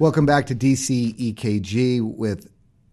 Welcome 0.00 0.26
back 0.26 0.46
to 0.46 0.54
DC 0.54 1.34
EKG 1.34 2.00
with 2.00 2.48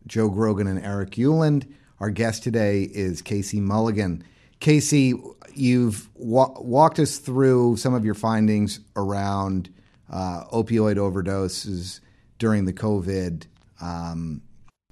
Joe 0.07 0.27
Grogan 0.27 0.65
and 0.65 0.83
Eric 0.83 1.11
Ueland. 1.11 1.71
Our 1.99 2.09
guest 2.09 2.41
today 2.41 2.81
is 2.81 3.21
Casey 3.21 3.59
Mulligan. 3.59 4.23
Casey, 4.59 5.13
you've 5.53 6.09
wa- 6.15 6.59
walked 6.59 6.97
us 6.97 7.19
through 7.19 7.77
some 7.77 7.93
of 7.93 8.05
your 8.05 8.15
findings 8.15 8.79
around 8.95 9.71
uh, 10.09 10.45
opioid 10.45 10.95
overdoses 10.95 11.99
during 12.39 12.65
the 12.65 12.73
COVID 12.73 13.45
um, 13.79 14.41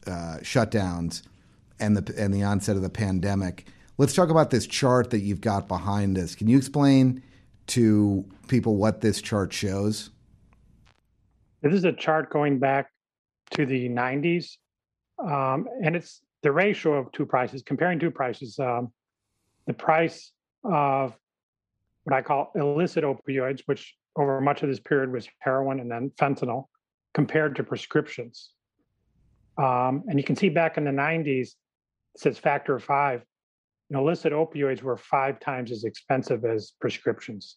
uh, 0.06 0.38
shutdowns 0.42 1.24
and 1.80 1.98
the 1.98 2.14
and 2.16 2.32
the 2.32 2.44
onset 2.44 2.76
of 2.76 2.84
the 2.84 2.92
pandemic. 2.92 3.66
Let's 3.98 4.14
talk 4.14 4.30
about 4.30 4.52
this 4.52 4.68
chart 4.68 5.10
that 5.10 5.22
you've 5.22 5.42
got 5.42 5.68
behind 5.68 6.20
us. 6.20 6.36
Can 6.36 6.48
you 6.48 6.60
explain 6.60 7.24
to 7.68 8.24
people 8.48 8.76
what 8.76 9.02
this 9.02 9.20
chart 9.20 9.52
shows? 9.52 10.12
This 11.64 11.76
is 11.76 11.86
a 11.86 11.94
chart 11.94 12.30
going 12.30 12.60
back 12.60 12.92
to 13.52 13.66
the 13.66 13.88
90s, 13.88 14.58
um, 15.18 15.66
and 15.82 15.96
it's 15.96 16.22
the 16.42 16.52
ratio 16.52 16.96
of 16.96 17.10
two 17.14 17.26
prices, 17.26 17.64
comparing 17.64 18.00
two 18.00 18.12
prices. 18.12 18.60
Um, 18.60 18.92
the 19.66 19.74
price 19.74 20.34
of 20.66 21.18
what 22.04 22.14
I 22.14 22.22
call 22.22 22.52
illicit 22.56 23.06
opioids, 23.06 23.62
which 23.66 23.96
over 24.18 24.42
much 24.42 24.62
of 24.62 24.68
this 24.68 24.82
period 24.82 25.10
was 25.10 25.26
heroin 25.40 25.80
and 25.80 25.90
then 25.90 26.12
fentanyl, 26.20 26.66
compared 27.14 27.56
to 27.56 27.64
prescriptions. 27.64 28.52
Um, 29.58 30.04
and 30.10 30.20
you 30.20 30.24
can 30.26 30.36
see 30.36 30.50
back 30.50 30.78
in 30.78 30.84
the 30.84 30.92
90s, 30.92 31.48
it 31.48 31.56
says 32.18 32.38
factor 32.38 32.76
of 32.76 32.84
five. 32.84 33.24
Illicit 33.90 34.34
opioids 34.34 34.82
were 34.82 34.98
five 34.98 35.40
times 35.40 35.72
as 35.72 35.86
expensive 35.86 36.44
as 36.44 36.74
prescriptions. 36.82 37.56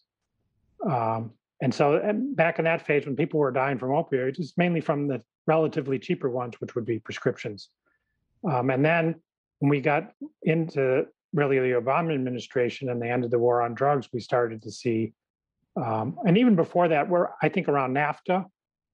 Um, 0.89 1.31
and 1.61 1.73
so 1.73 1.95
and 1.95 2.35
back 2.35 2.59
in 2.59 2.65
that 2.65 2.85
phase, 2.85 3.05
when 3.05 3.15
people 3.15 3.39
were 3.39 3.51
dying 3.51 3.79
from 3.79 3.89
opioids, 3.89 4.39
it's 4.39 4.57
mainly 4.57 4.81
from 4.81 5.07
the 5.07 5.21
relatively 5.47 5.97
cheaper 5.97 6.29
ones, 6.29 6.59
which 6.59 6.75
would 6.75 6.85
be 6.85 6.99
prescriptions. 6.99 7.69
Um, 8.49 8.69
and 8.69 8.85
then 8.85 9.15
when 9.59 9.69
we 9.69 9.81
got 9.81 10.11
into 10.43 11.05
really 11.33 11.59
the 11.59 11.79
Obama 11.79 12.13
administration 12.13 12.89
and 12.89 13.01
the 13.01 13.09
end 13.09 13.25
of 13.25 13.31
the 13.31 13.39
war 13.39 13.61
on 13.61 13.73
drugs, 13.73 14.09
we 14.13 14.19
started 14.19 14.61
to 14.61 14.71
see, 14.71 15.13
um, 15.75 16.17
and 16.25 16.37
even 16.37 16.55
before 16.55 16.87
that, 16.89 17.09
where 17.09 17.33
I 17.41 17.49
think 17.49 17.67
around 17.67 17.95
NAFTA 17.95 18.45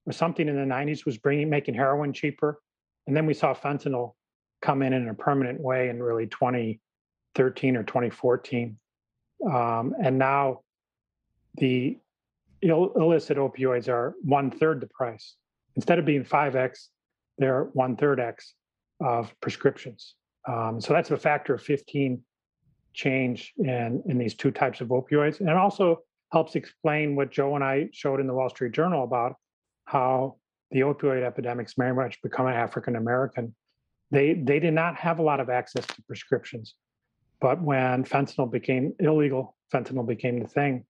or 0.05 0.11
something 0.13 0.47
in 0.47 0.55
the 0.55 0.73
90s 0.73 1.05
was 1.05 1.17
bringing 1.17 1.49
making 1.49 1.75
heroin 1.75 2.13
cheaper, 2.13 2.61
and 3.07 3.15
then 3.15 3.25
we 3.25 3.33
saw 3.33 3.53
fentanyl 3.53 4.13
come 4.61 4.81
in 4.81 4.93
in 4.93 5.09
a 5.09 5.13
permanent 5.13 5.59
way 5.59 5.89
in 5.89 6.01
really 6.01 6.27
2013 6.27 7.75
or 7.75 7.83
2014, 7.83 8.77
um, 9.51 9.93
and 10.01 10.17
now 10.17 10.61
the 11.55 11.97
Ill- 12.63 12.93
illicit 12.95 13.37
opioids 13.37 13.89
are 13.89 14.15
one 14.23 14.49
third 14.49 14.81
the 14.81 14.87
price. 14.87 15.35
Instead 15.75 15.99
of 15.99 16.05
being 16.05 16.23
5x, 16.23 16.87
they're 17.37 17.65
one 17.73 17.95
third 17.95 18.19
x 18.19 18.53
of 18.99 19.33
prescriptions. 19.41 20.15
Um, 20.47 20.79
so 20.79 20.93
that's 20.93 21.11
a 21.11 21.17
factor 21.17 21.53
of 21.55 21.61
15 21.61 22.21
change 22.93 23.53
in, 23.57 24.03
in 24.05 24.17
these 24.17 24.35
two 24.35 24.51
types 24.51 24.81
of 24.81 24.89
opioids. 24.89 25.39
And 25.39 25.49
it 25.49 25.55
also 25.55 25.99
helps 26.31 26.55
explain 26.55 27.15
what 27.15 27.31
Joe 27.31 27.55
and 27.55 27.63
I 27.63 27.89
showed 27.91 28.19
in 28.19 28.27
the 28.27 28.33
Wall 28.33 28.49
Street 28.49 28.71
Journal 28.71 29.03
about 29.03 29.35
how 29.85 30.37
the 30.71 30.81
opioid 30.81 31.23
epidemics 31.23 31.73
very 31.77 31.93
much 31.93 32.21
become 32.21 32.47
African 32.47 32.95
American. 32.95 33.53
They 34.11 34.33
they 34.33 34.59
did 34.59 34.73
not 34.73 34.95
have 34.95 35.19
a 35.19 35.23
lot 35.23 35.39
of 35.39 35.49
access 35.49 35.85
to 35.87 36.01
prescriptions, 36.03 36.75
but 37.39 37.61
when 37.61 38.03
fentanyl 38.03 38.51
became 38.51 38.93
illegal, 38.99 39.55
fentanyl 39.71 40.07
became 40.07 40.39
the 40.39 40.47
thing 40.47 40.85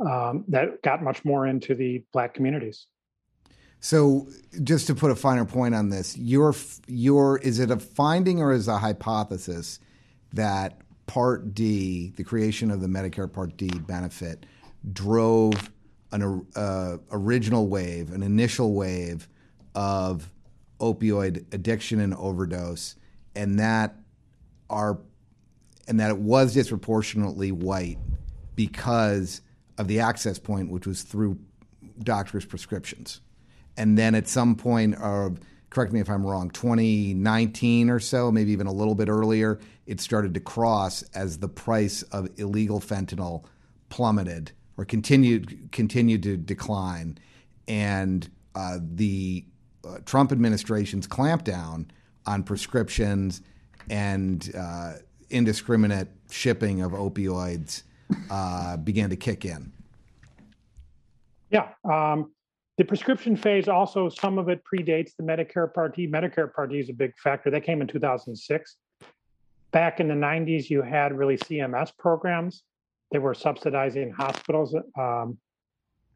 um, 0.00 0.44
that 0.48 0.82
got 0.82 1.02
much 1.02 1.24
more 1.24 1.46
into 1.46 1.74
the 1.74 2.04
black 2.12 2.34
communities. 2.34 2.86
So, 3.80 4.28
just 4.62 4.86
to 4.86 4.94
put 4.94 5.10
a 5.10 5.16
finer 5.16 5.44
point 5.44 5.74
on 5.74 5.90
this, 5.90 6.16
your 6.16 6.54
your 6.86 7.38
is 7.38 7.58
it 7.58 7.70
a 7.70 7.78
finding 7.78 8.40
or 8.40 8.52
is 8.52 8.68
a 8.68 8.78
hypothesis 8.78 9.80
that 10.32 10.78
Part 11.06 11.52
D, 11.54 12.12
the 12.16 12.22
creation 12.22 12.70
of 12.70 12.80
the 12.80 12.86
Medicare 12.86 13.30
Part 13.30 13.56
D 13.56 13.68
benefit, 13.68 14.46
drove 14.92 15.70
an 16.12 16.46
uh, 16.54 16.98
original 17.10 17.66
wave, 17.66 18.12
an 18.12 18.22
initial 18.22 18.74
wave 18.74 19.28
of 19.74 20.30
opioid 20.78 21.52
addiction 21.52 22.00
and 22.00 22.14
overdose, 22.14 22.96
and 23.34 23.58
that 23.58 23.96
are 24.70 24.98
and 25.88 25.98
that 25.98 26.10
it 26.10 26.18
was 26.18 26.54
disproportionately 26.54 27.50
white 27.50 27.98
because 28.54 29.40
of 29.78 29.88
the 29.88 30.00
access 30.00 30.38
point, 30.38 30.70
which 30.70 30.86
was 30.86 31.02
through 31.02 31.38
doctors' 32.02 32.44
prescriptions. 32.44 33.20
And 33.76 33.96
then 33.96 34.14
at 34.14 34.28
some 34.28 34.54
point, 34.54 34.96
uh, 35.00 35.30
correct 35.70 35.92
me 35.92 36.00
if 36.00 36.10
I'm 36.10 36.26
wrong, 36.26 36.50
2019 36.50 37.88
or 37.88 38.00
so, 38.00 38.30
maybe 38.30 38.52
even 38.52 38.66
a 38.66 38.72
little 38.72 38.94
bit 38.94 39.08
earlier, 39.08 39.58
it 39.86 40.00
started 40.00 40.34
to 40.34 40.40
cross 40.40 41.02
as 41.14 41.38
the 41.38 41.48
price 41.48 42.02
of 42.02 42.28
illegal 42.38 42.80
fentanyl 42.80 43.44
plummeted 43.88 44.52
or 44.76 44.84
continued 44.84 45.70
continued 45.72 46.22
to 46.22 46.36
decline, 46.36 47.18
and 47.68 48.30
uh, 48.54 48.78
the 48.80 49.44
uh, 49.86 49.98
Trump 50.04 50.32
administration's 50.32 51.06
clampdown 51.06 51.86
on 52.26 52.42
prescriptions 52.42 53.42
and 53.90 54.52
uh, 54.56 54.94
indiscriminate 55.30 56.08
shipping 56.30 56.80
of 56.80 56.92
opioids 56.92 57.82
uh, 58.30 58.76
began 58.76 59.10
to 59.10 59.16
kick 59.16 59.44
in. 59.44 59.72
Yeah. 61.50 61.68
Um, 61.84 62.32
the 62.78 62.84
prescription 62.84 63.36
phase 63.36 63.68
also, 63.68 64.08
some 64.08 64.38
of 64.38 64.48
it 64.48 64.62
predates 64.64 65.10
the 65.16 65.22
Medicare 65.22 65.72
Part 65.72 65.94
D. 65.94 66.08
Medicare 66.08 66.52
Part 66.52 66.70
D 66.70 66.78
is 66.78 66.88
a 66.88 66.94
big 66.94 67.12
factor. 67.18 67.50
That 67.50 67.64
came 67.64 67.82
in 67.82 67.86
2006. 67.86 68.76
Back 69.70 70.00
in 70.00 70.08
the 70.08 70.14
90s, 70.14 70.70
you 70.70 70.82
had 70.82 71.16
really 71.16 71.36
CMS 71.36 71.92
programs. 71.98 72.62
They 73.10 73.18
were 73.18 73.34
subsidizing 73.34 74.10
hospitals 74.10 74.74
um, 74.98 75.38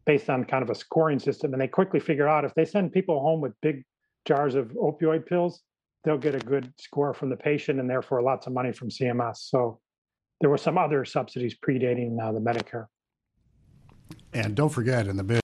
based 0.07 0.31
on 0.31 0.45
kind 0.45 0.63
of 0.63 0.71
a 0.71 0.75
scoring 0.75 1.19
system. 1.19 1.53
And 1.53 1.61
they 1.61 1.69
quickly 1.69 2.01
figure 2.01 2.27
out 2.27 2.45
if 2.45 2.55
they 2.55 2.65
send 2.65 2.93
people 2.93 3.21
home 3.21 3.41
with 3.41 3.53
big 3.61 3.85
jars 4.25 4.55
of 4.55 4.69
opioid 4.71 5.27
pills, 5.27 5.63
they'll 6.05 6.17
get 6.17 6.35
a 6.35 6.39
good 6.39 6.73
score 6.79 7.13
from 7.13 7.29
the 7.29 7.37
patient 7.37 7.81
and 7.81 7.89
therefore 7.89 8.23
lots 8.23 8.47
of 8.47 8.53
money 8.53 8.73
from 8.73 8.89
CMS. 8.89 9.37
So 9.49 9.81
there 10.41 10.51
were 10.51 10.59
some 10.59 10.79
other 10.79 11.05
subsidies 11.05 11.55
predating 11.55 12.21
uh, 12.21 12.33
the 12.33 12.41
Medicare. 12.41 12.87
And 14.33 14.55
don't 14.55 14.69
forget, 14.69 15.07
in 15.07 15.17
the 15.17 15.23
mid 15.23 15.41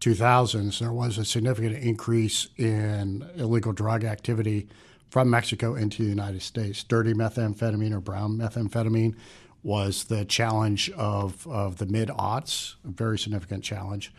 2000s, 0.00 0.78
there 0.78 0.92
was 0.92 1.18
a 1.18 1.24
significant 1.24 1.76
increase 1.76 2.48
in 2.56 3.28
illegal 3.36 3.72
drug 3.72 4.04
activity 4.04 4.68
from 5.10 5.28
Mexico 5.28 5.74
into 5.74 6.02
the 6.02 6.08
United 6.08 6.42
States. 6.42 6.82
Dirty 6.84 7.12
methamphetamine 7.12 7.92
or 7.92 8.00
brown 8.00 8.38
methamphetamine 8.38 9.14
was 9.62 10.04
the 10.04 10.24
challenge 10.24 10.90
of, 10.92 11.46
of 11.46 11.76
the 11.76 11.86
mid 11.86 12.08
aughts, 12.08 12.74
a 12.84 12.88
very 12.88 13.18
significant 13.18 13.62
challenge. 13.62 14.12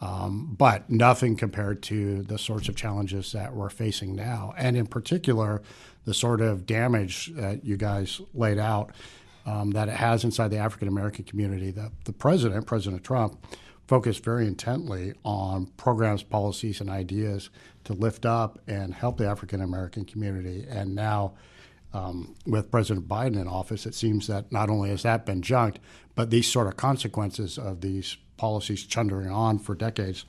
Um, 0.00 0.54
but 0.56 0.88
nothing 0.88 1.36
compared 1.36 1.82
to 1.84 2.22
the 2.22 2.38
sorts 2.38 2.68
of 2.68 2.76
challenges 2.76 3.32
that 3.32 3.54
we're 3.54 3.68
facing 3.68 4.14
now. 4.14 4.54
And 4.56 4.76
in 4.76 4.86
particular, 4.86 5.60
the 6.04 6.14
sort 6.14 6.40
of 6.40 6.66
damage 6.66 7.32
that 7.34 7.64
you 7.64 7.76
guys 7.76 8.20
laid 8.32 8.58
out 8.58 8.92
um, 9.48 9.70
that 9.70 9.88
it 9.88 9.94
has 9.94 10.24
inside 10.24 10.48
the 10.48 10.58
African 10.58 10.88
American 10.88 11.24
community. 11.24 11.70
The, 11.70 11.90
the 12.04 12.12
president, 12.12 12.66
President 12.66 13.02
Trump, 13.02 13.42
focused 13.86 14.22
very 14.22 14.46
intently 14.46 15.14
on 15.24 15.66
programs, 15.78 16.22
policies, 16.22 16.82
and 16.82 16.90
ideas 16.90 17.48
to 17.84 17.94
lift 17.94 18.26
up 18.26 18.58
and 18.66 18.92
help 18.92 19.16
the 19.16 19.26
African 19.26 19.62
American 19.62 20.04
community. 20.04 20.66
And 20.68 20.94
now, 20.94 21.32
um, 21.94 22.34
with 22.46 22.70
President 22.70 23.08
Biden 23.08 23.40
in 23.40 23.48
office, 23.48 23.86
it 23.86 23.94
seems 23.94 24.26
that 24.26 24.52
not 24.52 24.68
only 24.68 24.90
has 24.90 25.02
that 25.04 25.24
been 25.24 25.40
junked, 25.40 25.78
but 26.14 26.28
these 26.28 26.46
sort 26.46 26.66
of 26.66 26.76
consequences 26.76 27.56
of 27.56 27.80
these 27.80 28.18
policies 28.36 28.84
chundering 28.84 29.30
on 29.30 29.58
for 29.58 29.74
decades 29.74 30.26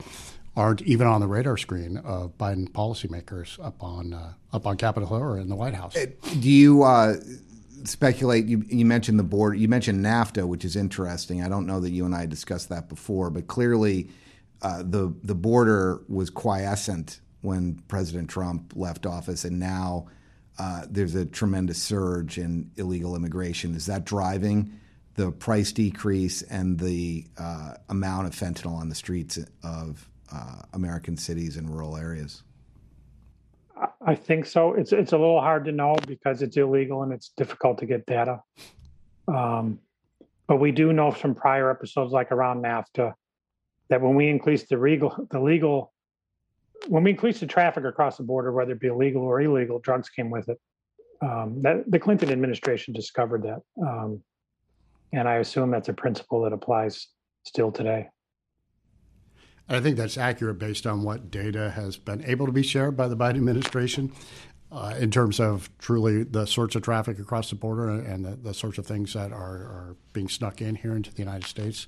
aren't 0.56 0.80
even 0.82 1.06
on 1.06 1.20
the 1.20 1.28
radar 1.28 1.58
screen 1.58 1.98
of 1.98 2.36
Biden 2.38 2.68
policymakers 2.70 3.62
up 3.64 3.82
on 3.82 4.14
uh, 4.14 4.32
up 4.54 4.66
on 4.66 4.78
Capitol 4.78 5.08
Hill 5.10 5.18
or 5.18 5.38
in 5.38 5.50
the 5.50 5.54
White 5.56 5.74
House. 5.74 5.94
Do 5.94 6.50
you? 6.50 6.84
Uh 6.84 7.16
speculate. 7.84 8.46
You, 8.46 8.64
you 8.68 8.84
mentioned 8.84 9.18
the 9.18 9.24
board. 9.24 9.58
You 9.58 9.68
mentioned 9.68 10.04
NAFTA, 10.04 10.46
which 10.46 10.64
is 10.64 10.76
interesting. 10.76 11.42
I 11.42 11.48
don't 11.48 11.66
know 11.66 11.80
that 11.80 11.90
you 11.90 12.04
and 12.04 12.14
I 12.14 12.26
discussed 12.26 12.68
that 12.68 12.88
before, 12.88 13.30
but 13.30 13.46
clearly, 13.46 14.10
uh, 14.62 14.82
the 14.82 15.14
the 15.22 15.34
border 15.34 16.02
was 16.08 16.30
quiescent 16.30 17.20
when 17.40 17.82
President 17.88 18.28
Trump 18.28 18.72
left 18.76 19.06
office, 19.06 19.44
and 19.44 19.58
now 19.58 20.06
uh, 20.58 20.84
there's 20.90 21.14
a 21.14 21.24
tremendous 21.24 21.82
surge 21.82 22.36
in 22.36 22.70
illegal 22.76 23.16
immigration. 23.16 23.74
Is 23.74 23.86
that 23.86 24.04
driving 24.04 24.78
the 25.14 25.32
price 25.32 25.72
decrease 25.72 26.42
and 26.42 26.78
the 26.78 27.26
uh, 27.38 27.74
amount 27.88 28.26
of 28.26 28.34
fentanyl 28.34 28.74
on 28.74 28.88
the 28.88 28.94
streets 28.94 29.38
of 29.62 30.08
uh, 30.32 30.62
American 30.72 31.16
cities 31.16 31.56
and 31.56 31.70
rural 31.70 31.96
areas? 31.96 32.42
I 34.04 34.14
think 34.14 34.46
so. 34.46 34.74
It's 34.74 34.92
it's 34.92 35.12
a 35.12 35.18
little 35.18 35.40
hard 35.40 35.64
to 35.66 35.72
know 35.72 35.94
because 36.06 36.40
it's 36.42 36.56
illegal 36.56 37.02
and 37.02 37.12
it's 37.12 37.30
difficult 37.36 37.78
to 37.78 37.86
get 37.86 38.06
data. 38.06 38.40
Um, 39.28 39.78
but 40.46 40.56
we 40.56 40.72
do 40.72 40.92
know 40.92 41.10
from 41.10 41.34
prior 41.34 41.70
episodes, 41.70 42.12
like 42.12 42.32
around 42.32 42.62
NAFTA, 42.62 43.12
that 43.90 44.00
when 44.00 44.14
we 44.14 44.28
increase 44.28 44.66
the 44.66 44.78
legal 44.78 45.26
the 45.30 45.40
legal 45.40 45.92
when 46.88 47.04
we 47.04 47.10
increased 47.10 47.40
the 47.40 47.46
traffic 47.46 47.84
across 47.84 48.16
the 48.16 48.22
border, 48.22 48.52
whether 48.52 48.72
it 48.72 48.80
be 48.80 48.86
illegal 48.86 49.22
or 49.22 49.40
illegal, 49.40 49.78
drugs 49.78 50.08
came 50.08 50.30
with 50.30 50.48
it. 50.48 50.58
Um, 51.22 51.60
that 51.60 51.90
the 51.90 51.98
Clinton 51.98 52.30
administration 52.30 52.94
discovered 52.94 53.42
that, 53.42 53.60
um, 53.86 54.22
and 55.12 55.28
I 55.28 55.36
assume 55.36 55.70
that's 55.70 55.90
a 55.90 55.92
principle 55.92 56.42
that 56.44 56.54
applies 56.54 57.08
still 57.44 57.70
today. 57.70 58.08
I 59.70 59.80
think 59.80 59.96
that's 59.96 60.18
accurate 60.18 60.58
based 60.58 60.86
on 60.86 61.02
what 61.02 61.30
data 61.30 61.70
has 61.70 61.96
been 61.96 62.24
able 62.24 62.46
to 62.46 62.52
be 62.52 62.64
shared 62.64 62.96
by 62.96 63.06
the 63.06 63.16
Biden 63.16 63.36
administration 63.36 64.12
uh, 64.72 64.94
in 64.98 65.12
terms 65.12 65.38
of 65.38 65.70
truly 65.78 66.24
the 66.24 66.46
sorts 66.46 66.74
of 66.74 66.82
traffic 66.82 67.18
across 67.20 67.50
the 67.50 67.56
border 67.56 67.88
and 67.88 68.24
the, 68.24 68.36
the 68.36 68.52
sorts 68.52 68.78
of 68.78 68.86
things 68.86 69.14
that 69.14 69.32
are, 69.32 69.56
are, 69.56 69.96
being 70.12 70.28
snuck 70.28 70.60
in 70.60 70.74
here 70.74 70.96
into 70.96 71.12
the 71.12 71.20
United 71.20 71.46
States. 71.46 71.86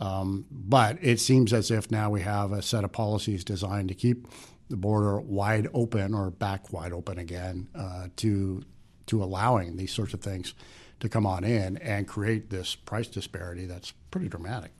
Um, 0.00 0.46
but 0.50 0.96
it 1.02 1.20
seems 1.20 1.52
as 1.52 1.70
if 1.70 1.90
now 1.90 2.08
we 2.08 2.22
have 2.22 2.52
a 2.52 2.62
set 2.62 2.84
of 2.84 2.92
policies 2.92 3.44
designed 3.44 3.88
to 3.88 3.94
keep 3.94 4.26
the 4.70 4.76
border 4.76 5.20
wide 5.20 5.68
open 5.74 6.14
or 6.14 6.30
back 6.30 6.72
wide 6.72 6.92
open 6.94 7.18
again 7.18 7.68
uh, 7.74 8.06
to 8.16 8.62
to 9.06 9.22
allowing 9.22 9.76
these 9.76 9.92
sorts 9.92 10.14
of 10.14 10.20
things 10.20 10.54
to 11.00 11.08
come 11.08 11.26
on 11.26 11.42
in 11.42 11.76
and 11.78 12.06
create 12.06 12.48
this 12.48 12.76
price 12.76 13.08
disparity 13.08 13.66
that's 13.66 13.92
pretty 14.10 14.28
dramatic. 14.28 14.70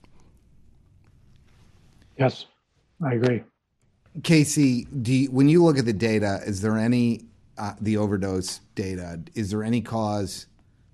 Yes, 2.21 2.45
I 3.03 3.13
agree. 3.15 3.43
Casey, 4.23 4.87
you, 5.03 5.31
when 5.31 5.49
you 5.49 5.63
look 5.63 5.77
at 5.77 5.85
the 5.85 5.93
data, 5.93 6.39
is 6.45 6.61
there 6.61 6.77
any 6.77 7.25
uh, 7.57 7.73
the 7.79 7.97
overdose 7.97 8.59
data? 8.75 9.21
Is 9.33 9.51
there 9.51 9.63
any 9.63 9.81
cause 9.81 10.47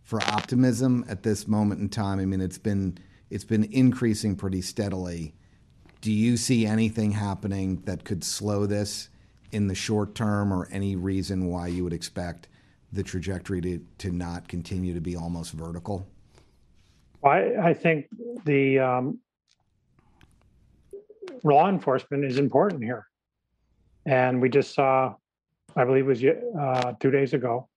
for 0.04 0.22
optimism 0.22 1.04
at 1.10 1.24
this 1.24 1.48
moment 1.48 1.82
in 1.82 1.90
time? 1.90 2.20
I 2.20 2.26
mean, 2.26 2.42
it's 2.42 2.58
been 2.58 2.98
it's 3.30 3.44
been 3.44 3.66
increasing 3.66 4.36
pretty 4.36 4.62
steadily. 4.62 5.34
Do 6.02 6.12
you 6.12 6.38
see 6.38 6.66
anything 6.66 7.12
happening 7.12 7.82
that 7.86 8.06
could 8.06 8.24
slow 8.24 8.66
this 8.66 9.10
in 9.52 9.68
the 9.68 9.76
short 9.76 10.14
term, 10.16 10.54
or 10.54 10.68
any 10.72 10.96
reason 10.96 11.48
why 11.48 11.68
you 11.68 11.84
would 11.84 11.94
expect 11.94 12.48
the 12.94 13.04
trajectory 13.04 13.62
to, 13.62 13.80
to 13.98 14.12
not 14.12 14.48
continue 14.48 14.94
to 14.94 15.02
be 15.02 15.16
almost 15.16 15.54
vertical? 15.54 16.08
I, 17.24 17.56
I 17.62 17.74
think 17.74 18.08
the 18.46 18.80
um, 18.80 19.20
law 21.44 21.69
enforcement 21.69 22.25
is 22.25 22.38
important 22.38 22.84
here. 22.84 23.06
And 24.06 24.42
we 24.42 24.50
just 24.50 24.74
saw, 24.74 25.16
I 25.75 25.84
believe 25.84 26.06
it 26.06 26.07
was 26.07 26.24
uh, 26.24 26.94
two 27.00 27.12
days 27.12 27.34
ago, 27.34 27.68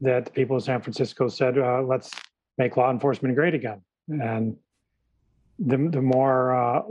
that 0.00 0.26
the 0.26 0.30
people 0.30 0.56
of 0.56 0.62
San 0.62 0.80
Francisco 0.80 1.28
said, 1.28 1.58
uh, 1.58 1.82
let's 1.82 2.10
make 2.56 2.76
law 2.76 2.90
enforcement 2.90 3.34
great 3.34 3.54
again. 3.54 3.82
And 4.08 4.56
the, 5.58 5.76
the 5.76 6.02
more 6.02 6.54
uh, 6.54 6.82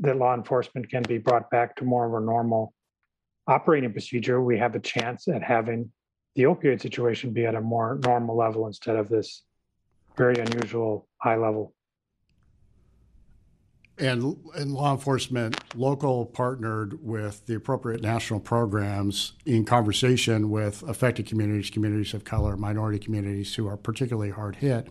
that 0.00 0.16
law 0.16 0.34
enforcement 0.34 0.88
can 0.88 1.02
be 1.02 1.18
brought 1.18 1.50
back 1.50 1.76
to 1.76 1.84
more 1.84 2.06
of 2.06 2.22
a 2.22 2.24
normal 2.24 2.72
operating 3.46 3.92
procedure, 3.92 4.42
we 4.42 4.58
have 4.58 4.74
a 4.74 4.80
chance 4.80 5.28
at 5.28 5.42
having 5.42 5.90
the 6.34 6.44
opioid 6.44 6.80
situation 6.80 7.32
be 7.32 7.46
at 7.46 7.54
a 7.54 7.60
more 7.60 8.00
normal 8.02 8.36
level 8.36 8.66
instead 8.66 8.96
of 8.96 9.08
this 9.08 9.42
very 10.16 10.36
unusual 10.36 11.06
high 11.18 11.36
level 11.36 11.73
and 13.98 14.36
and 14.56 14.72
law 14.72 14.92
enforcement 14.92 15.56
local 15.76 16.26
partnered 16.26 17.04
with 17.04 17.46
the 17.46 17.54
appropriate 17.54 18.02
national 18.02 18.40
programs 18.40 19.34
in 19.46 19.64
conversation 19.64 20.50
with 20.50 20.82
affected 20.82 21.26
communities 21.26 21.70
communities 21.70 22.12
of 22.12 22.24
color 22.24 22.56
minority 22.56 22.98
communities 22.98 23.54
who 23.54 23.68
are 23.68 23.76
particularly 23.76 24.30
hard 24.30 24.56
hit 24.56 24.88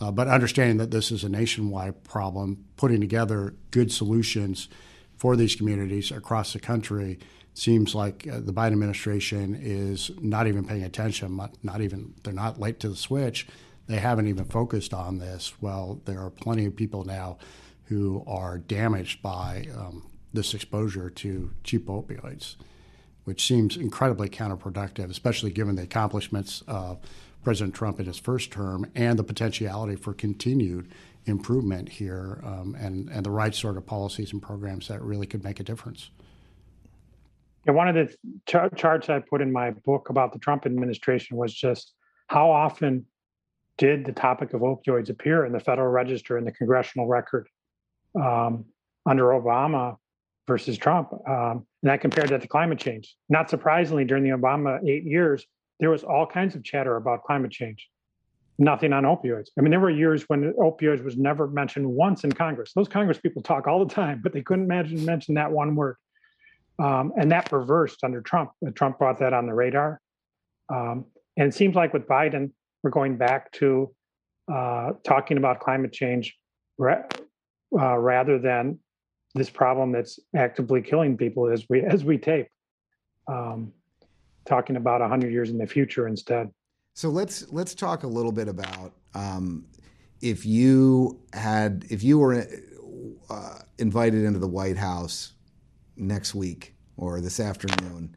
uh, 0.00 0.10
but 0.10 0.26
understanding 0.26 0.78
that 0.78 0.90
this 0.90 1.12
is 1.12 1.22
a 1.22 1.28
nationwide 1.28 2.02
problem 2.02 2.64
putting 2.76 3.00
together 3.00 3.54
good 3.70 3.92
solutions 3.92 4.68
for 5.16 5.36
these 5.36 5.54
communities 5.54 6.10
across 6.10 6.54
the 6.54 6.58
country 6.58 7.18
seems 7.52 7.94
like 7.94 8.26
uh, 8.26 8.40
the 8.40 8.52
Biden 8.52 8.72
administration 8.72 9.58
is 9.60 10.10
not 10.18 10.46
even 10.46 10.64
paying 10.64 10.82
attention 10.82 11.36
not, 11.36 11.52
not 11.62 11.82
even 11.82 12.14
they're 12.22 12.32
not 12.32 12.58
late 12.58 12.80
to 12.80 12.88
the 12.88 12.96
switch. 12.96 13.46
They 13.86 13.96
haven't 13.96 14.28
even 14.28 14.44
focused 14.46 14.94
on 14.94 15.18
this. 15.18 15.52
Well 15.60 16.00
there 16.06 16.20
are 16.20 16.30
plenty 16.30 16.64
of 16.64 16.74
people 16.74 17.04
now 17.04 17.36
who 17.90 18.22
are 18.24 18.56
damaged 18.56 19.20
by 19.20 19.66
um, 19.76 20.08
this 20.32 20.54
exposure 20.54 21.10
to 21.10 21.50
cheap 21.64 21.86
opioids, 21.86 22.54
which 23.24 23.44
seems 23.44 23.76
incredibly 23.76 24.28
counterproductive, 24.28 25.10
especially 25.10 25.50
given 25.50 25.74
the 25.74 25.82
accomplishments 25.82 26.62
of 26.68 27.00
President 27.42 27.74
Trump 27.74 27.98
in 27.98 28.06
his 28.06 28.16
first 28.16 28.52
term 28.52 28.88
and 28.94 29.18
the 29.18 29.24
potentiality 29.24 29.96
for 29.96 30.14
continued 30.14 30.92
improvement 31.26 31.88
here 31.88 32.40
um, 32.44 32.76
and, 32.78 33.08
and 33.10 33.26
the 33.26 33.30
right 33.30 33.56
sort 33.56 33.76
of 33.76 33.84
policies 33.84 34.32
and 34.32 34.40
programs 34.40 34.86
that 34.86 35.02
really 35.02 35.26
could 35.26 35.42
make 35.42 35.58
a 35.58 35.64
difference. 35.64 36.10
And 37.66 37.74
one 37.74 37.88
of 37.88 37.96
the 37.96 38.06
ch- 38.46 38.78
charts 38.78 39.08
I 39.08 39.18
put 39.18 39.40
in 39.40 39.52
my 39.52 39.72
book 39.72 40.10
about 40.10 40.32
the 40.32 40.38
Trump 40.38 40.64
administration 40.64 41.36
was 41.36 41.52
just 41.52 41.94
how 42.28 42.48
often 42.48 43.04
did 43.78 44.04
the 44.04 44.12
topic 44.12 44.54
of 44.54 44.60
opioids 44.60 45.10
appear 45.10 45.44
in 45.44 45.52
the 45.52 45.58
Federal 45.58 45.88
Register 45.88 46.36
and 46.36 46.46
the 46.46 46.52
congressional 46.52 47.08
record 47.08 47.48
um, 48.14 48.64
under 49.06 49.24
Obama 49.24 49.96
versus 50.46 50.76
Trump. 50.78 51.12
Um, 51.28 51.66
and 51.82 51.92
I 51.92 51.96
compared 51.96 52.30
that 52.30 52.42
to 52.42 52.48
climate 52.48 52.78
change. 52.78 53.14
Not 53.28 53.50
surprisingly, 53.50 54.04
during 54.04 54.24
the 54.24 54.30
Obama 54.30 54.80
eight 54.88 55.04
years, 55.04 55.46
there 55.78 55.90
was 55.90 56.04
all 56.04 56.26
kinds 56.26 56.54
of 56.54 56.64
chatter 56.64 56.96
about 56.96 57.24
climate 57.24 57.50
change. 57.50 57.88
Nothing 58.58 58.92
on 58.92 59.04
opioids. 59.04 59.48
I 59.58 59.62
mean, 59.62 59.70
there 59.70 59.80
were 59.80 59.90
years 59.90 60.24
when 60.28 60.52
opioids 60.54 61.02
was 61.02 61.16
never 61.16 61.46
mentioned 61.46 61.86
once 61.86 62.24
in 62.24 62.32
Congress. 62.32 62.72
Those 62.74 62.88
Congress 62.88 63.18
people 63.18 63.42
talk 63.42 63.66
all 63.66 63.84
the 63.84 63.94
time, 63.94 64.20
but 64.22 64.32
they 64.34 64.42
couldn't 64.42 64.64
imagine 64.64 65.02
mention 65.04 65.34
that 65.36 65.50
one 65.50 65.74
word. 65.74 65.96
Um, 66.78 67.12
and 67.16 67.30
that 67.32 67.50
reversed 67.52 68.04
under 68.04 68.20
Trump. 68.20 68.50
Trump 68.74 68.98
brought 68.98 69.18
that 69.20 69.32
on 69.32 69.46
the 69.46 69.54
radar. 69.54 70.00
Um, 70.68 71.06
and 71.36 71.48
it 71.48 71.54
seems 71.54 71.74
like 71.74 71.92
with 71.92 72.06
Biden, 72.06 72.52
we're 72.82 72.90
going 72.90 73.16
back 73.16 73.50
to 73.52 73.94
uh, 74.52 74.92
talking 75.04 75.36
about 75.36 75.60
climate 75.60 75.92
change 75.92 76.36
uh, 77.78 77.96
rather 77.96 78.38
than 78.38 78.78
this 79.34 79.50
problem 79.50 79.92
that's 79.92 80.18
actively 80.34 80.82
killing 80.82 81.16
people 81.16 81.48
as 81.48 81.68
we 81.68 81.82
as 81.82 82.04
we 82.04 82.18
tape. 82.18 82.48
Um, 83.28 83.72
talking 84.46 84.76
about 84.76 85.00
hundred 85.00 85.32
years 85.32 85.50
in 85.50 85.58
the 85.58 85.66
future 85.66 86.08
instead. 86.08 86.50
So 86.94 87.08
let's 87.08 87.50
let's 87.52 87.74
talk 87.74 88.02
a 88.02 88.08
little 88.08 88.32
bit 88.32 88.48
about 88.48 88.92
um, 89.14 89.66
if 90.20 90.44
you 90.44 91.20
had 91.32 91.84
if 91.90 92.02
you 92.02 92.18
were 92.18 92.46
uh, 93.28 93.58
invited 93.78 94.24
into 94.24 94.38
the 94.38 94.48
White 94.48 94.76
House 94.76 95.32
next 95.96 96.34
week 96.34 96.74
or 96.96 97.20
this 97.20 97.40
afternoon 97.40 98.16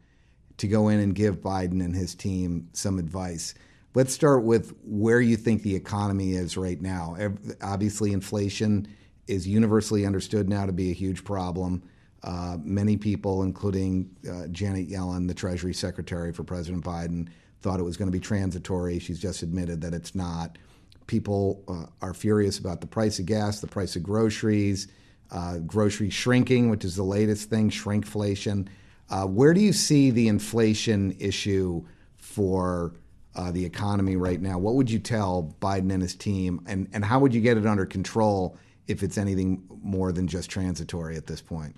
to 0.56 0.68
go 0.68 0.88
in 0.88 1.00
and 1.00 1.14
give 1.14 1.40
Biden 1.40 1.84
and 1.84 1.94
his 1.94 2.14
team 2.14 2.68
some 2.72 2.98
advice. 2.98 3.54
Let's 3.94 4.12
start 4.12 4.42
with 4.42 4.74
where 4.84 5.20
you 5.20 5.36
think 5.36 5.62
the 5.62 5.74
economy 5.74 6.32
is 6.32 6.56
right 6.56 6.80
now. 6.80 7.16
Obviously, 7.62 8.12
inflation 8.12 8.88
is 9.26 9.46
universally 9.46 10.06
understood 10.06 10.48
now 10.48 10.66
to 10.66 10.72
be 10.72 10.90
a 10.90 10.94
huge 10.94 11.24
problem. 11.24 11.82
Uh, 12.22 12.56
many 12.62 12.96
people, 12.96 13.42
including 13.42 14.10
uh, 14.30 14.46
Janet 14.48 14.88
Yellen, 14.88 15.28
the 15.28 15.34
Treasury 15.34 15.74
Secretary 15.74 16.32
for 16.32 16.42
President 16.42 16.82
Biden, 16.82 17.28
thought 17.60 17.80
it 17.80 17.84
was 17.84 17.96
going 17.96 18.08
to 18.08 18.12
be 18.12 18.20
transitory. 18.20 18.98
She's 18.98 19.18
just 19.18 19.42
admitted 19.42 19.80
that 19.82 19.92
it's 19.92 20.14
not. 20.14 20.58
People 21.06 21.62
uh, 21.68 21.86
are 22.04 22.14
furious 22.14 22.58
about 22.58 22.80
the 22.80 22.86
price 22.86 23.18
of 23.18 23.26
gas, 23.26 23.60
the 23.60 23.66
price 23.66 23.94
of 23.94 24.02
groceries, 24.02 24.88
uh, 25.30 25.58
grocery 25.58 26.10
shrinking, 26.10 26.70
which 26.70 26.84
is 26.84 26.96
the 26.96 27.02
latest 27.02 27.50
thing, 27.50 27.68
shrinkflation. 27.68 28.68
Uh, 29.10 29.26
where 29.26 29.52
do 29.52 29.60
you 29.60 29.72
see 29.72 30.10
the 30.10 30.28
inflation 30.28 31.14
issue 31.18 31.84
for 32.16 32.94
uh, 33.36 33.50
the 33.50 33.64
economy 33.64 34.16
right 34.16 34.40
now? 34.40 34.58
What 34.58 34.74
would 34.76 34.90
you 34.90 34.98
tell 34.98 35.54
Biden 35.60 35.92
and 35.92 36.00
his 36.00 36.14
team, 36.14 36.62
and, 36.66 36.88
and 36.92 37.04
how 37.04 37.18
would 37.18 37.34
you 37.34 37.40
get 37.40 37.58
it 37.58 37.66
under 37.66 37.84
control 37.84 38.56
if 38.86 39.02
it's 39.02 39.18
anything 39.18 39.64
more 39.82 40.12
than 40.12 40.26
just 40.26 40.50
transitory 40.50 41.16
at 41.16 41.26
this 41.26 41.40
point? 41.40 41.76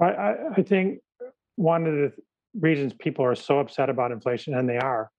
I, 0.00 0.34
I 0.56 0.62
think 0.62 1.00
one 1.56 1.86
of 1.86 1.94
the 1.94 2.12
reasons 2.58 2.92
people 2.94 3.24
are 3.24 3.34
so 3.34 3.58
upset 3.58 3.90
about 3.90 4.12
inflation, 4.12 4.54
and 4.54 4.68
they 4.68 4.78
are, 4.78 5.10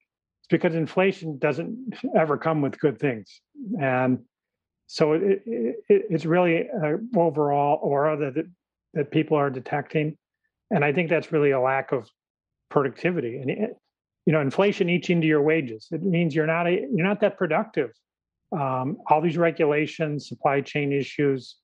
is 0.42 0.48
because 0.50 0.76
inflation 0.76 1.38
doesn't 1.38 1.96
ever 2.16 2.38
come 2.38 2.62
with 2.62 2.80
good 2.80 2.98
things. 2.98 3.42
And 3.82 4.20
so 4.88 5.14
it, 5.14 5.44
it, 5.46 5.76
it's 5.88 6.26
really 6.26 6.68
an 6.68 7.10
overall 7.16 7.80
aura 7.82 8.18
that, 8.18 8.46
that 8.94 9.12
people 9.12 9.38
are 9.38 9.50
detecting. 9.50 10.18
And 10.72 10.86
I 10.86 10.94
think 10.94 11.10
that's 11.10 11.32
really 11.32 11.52
a 11.52 11.60
lack 11.60 11.92
of 11.92 12.10
productivity. 12.70 13.38
And 13.38 13.50
it, 13.50 13.78
you 14.26 14.34
know, 14.34 14.42
inflation 14.42 14.90
eats 14.90 15.10
into 15.10 15.28
your 15.28 15.42
wages. 15.42 15.88
It 15.92 16.04
means 16.04 16.36
you're 16.36 16.46
not 16.46 16.68
a, 16.68 16.72
you're 16.72 17.08
not 17.08 17.22
that 17.22 17.38
productive 17.38 17.92
um, 18.52 18.98
all 19.08 19.22
these 19.22 19.38
regulations, 19.38 20.28
supply 20.28 20.62
chain 20.62 20.92
issues, 20.92 21.58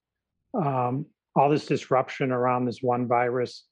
um, 0.54 1.06
all 1.36 1.50
this 1.50 1.66
disruption 1.66 2.32
around 2.32 2.66
this 2.66 2.82
one 2.82 3.08
virus, 3.08 3.66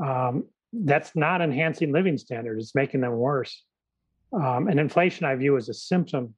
um, 0.00 0.44
that's 0.72 1.16
not 1.16 1.40
enhancing 1.40 1.92
living 1.92 2.18
standards. 2.18 2.64
It's 2.64 2.74
making 2.74 3.00
them 3.00 3.16
worse. 3.16 3.64
Um, 4.32 4.68
and 4.68 4.78
inflation, 4.78 5.24
I 5.24 5.34
view 5.36 5.56
as 5.56 5.68
a 5.68 5.74
symptom 5.74 6.34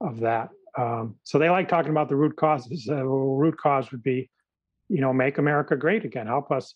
of 0.00 0.20
that. 0.20 0.50
Um, 0.78 1.16
so 1.24 1.38
they 1.38 1.48
like 1.48 1.68
talking 1.68 1.90
about 1.90 2.08
the 2.08 2.16
root 2.16 2.36
causes. 2.36 2.88
Uh, 2.90 3.04
root 3.04 3.56
cause 3.56 3.90
would 3.90 4.02
be 4.02 4.30
you 4.90 5.00
know, 5.00 5.12
make 5.12 5.38
America 5.38 5.76
great 5.76 6.04
again. 6.04 6.26
Help 6.26 6.50
us 6.50 6.74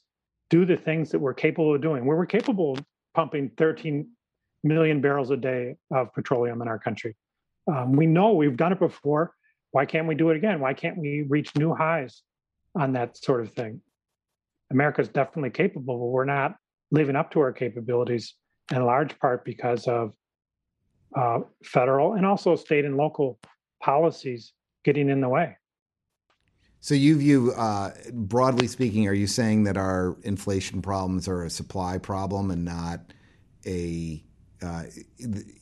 do 0.48 0.64
the 0.64 0.76
things 0.76 1.10
that 1.10 1.18
we're 1.18 1.34
capable 1.34 1.74
of 1.74 1.82
doing. 1.82 2.06
We 2.06 2.14
were 2.14 2.26
capable 2.26 2.74
of 2.74 2.84
pumping 3.12 3.50
13 3.58 4.08
million 4.62 5.00
barrels 5.00 5.30
a 5.30 5.36
day 5.36 5.74
of 5.92 6.14
petroleum 6.14 6.62
in 6.62 6.68
our 6.68 6.78
country. 6.78 7.16
Um, 7.66 7.92
we 7.92 8.06
know 8.06 8.32
we've 8.32 8.56
done 8.56 8.72
it 8.72 8.78
before. 8.78 9.32
Why 9.70 9.86
can't 9.86 10.06
we 10.06 10.14
do 10.14 10.30
it 10.30 10.36
again? 10.36 10.60
Why 10.60 10.74
can't 10.74 10.98
we 10.98 11.24
reach 11.28 11.54
new 11.56 11.74
highs 11.74 12.22
on 12.74 12.92
that 12.92 13.16
sort 13.16 13.40
of 13.40 13.52
thing? 13.52 13.80
America's 14.70 15.08
definitely 15.08 15.50
capable, 15.50 15.98
but 15.98 16.06
we're 16.06 16.24
not 16.24 16.56
living 16.90 17.16
up 17.16 17.30
to 17.32 17.40
our 17.40 17.52
capabilities 17.52 18.34
in 18.72 18.84
large 18.84 19.18
part 19.18 19.44
because 19.44 19.86
of 19.86 20.12
uh, 21.16 21.40
federal 21.62 22.14
and 22.14 22.26
also 22.26 22.56
state 22.56 22.84
and 22.84 22.96
local 22.96 23.38
policies 23.82 24.52
getting 24.84 25.08
in 25.08 25.20
the 25.20 25.28
way. 25.28 25.56
So 26.80 26.94
you 26.94 27.16
view, 27.16 27.52
uh, 27.52 27.92
broadly 28.12 28.66
speaking, 28.66 29.08
are 29.08 29.14
you 29.14 29.26
saying 29.26 29.64
that 29.64 29.78
our 29.78 30.16
inflation 30.22 30.82
problems 30.82 31.28
are 31.28 31.42
a 31.42 31.50
supply 31.50 31.96
problem 31.96 32.50
and 32.50 32.64
not 32.64 33.00
a 33.66 34.22
uh, 34.62 34.82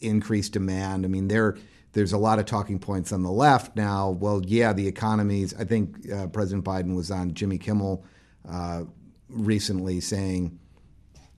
increased 0.01 0.53
demand? 0.53 1.05
I 1.05 1.09
mean, 1.09 1.29
there 1.29 1.59
there's 1.93 2.13
a 2.13 2.19
lot 2.19 2.39
of 2.39 2.47
talking 2.47 2.79
points 2.79 3.13
on 3.13 3.23
the 3.23 3.31
left 3.31 3.77
now. 3.77 4.11
Well, 4.11 4.43
yeah, 4.45 4.73
the 4.73 4.87
economies. 4.87 5.55
I 5.55 5.65
think 5.65 6.11
uh, 6.11 6.27
President 6.29 6.65
Biden 6.65 6.97
was 6.97 7.11
on 7.11 7.35
Jimmy 7.35 7.59
Kimmel 7.59 8.05
uh, 8.49 8.85
recently 9.29 10.01
saying, 10.01 10.59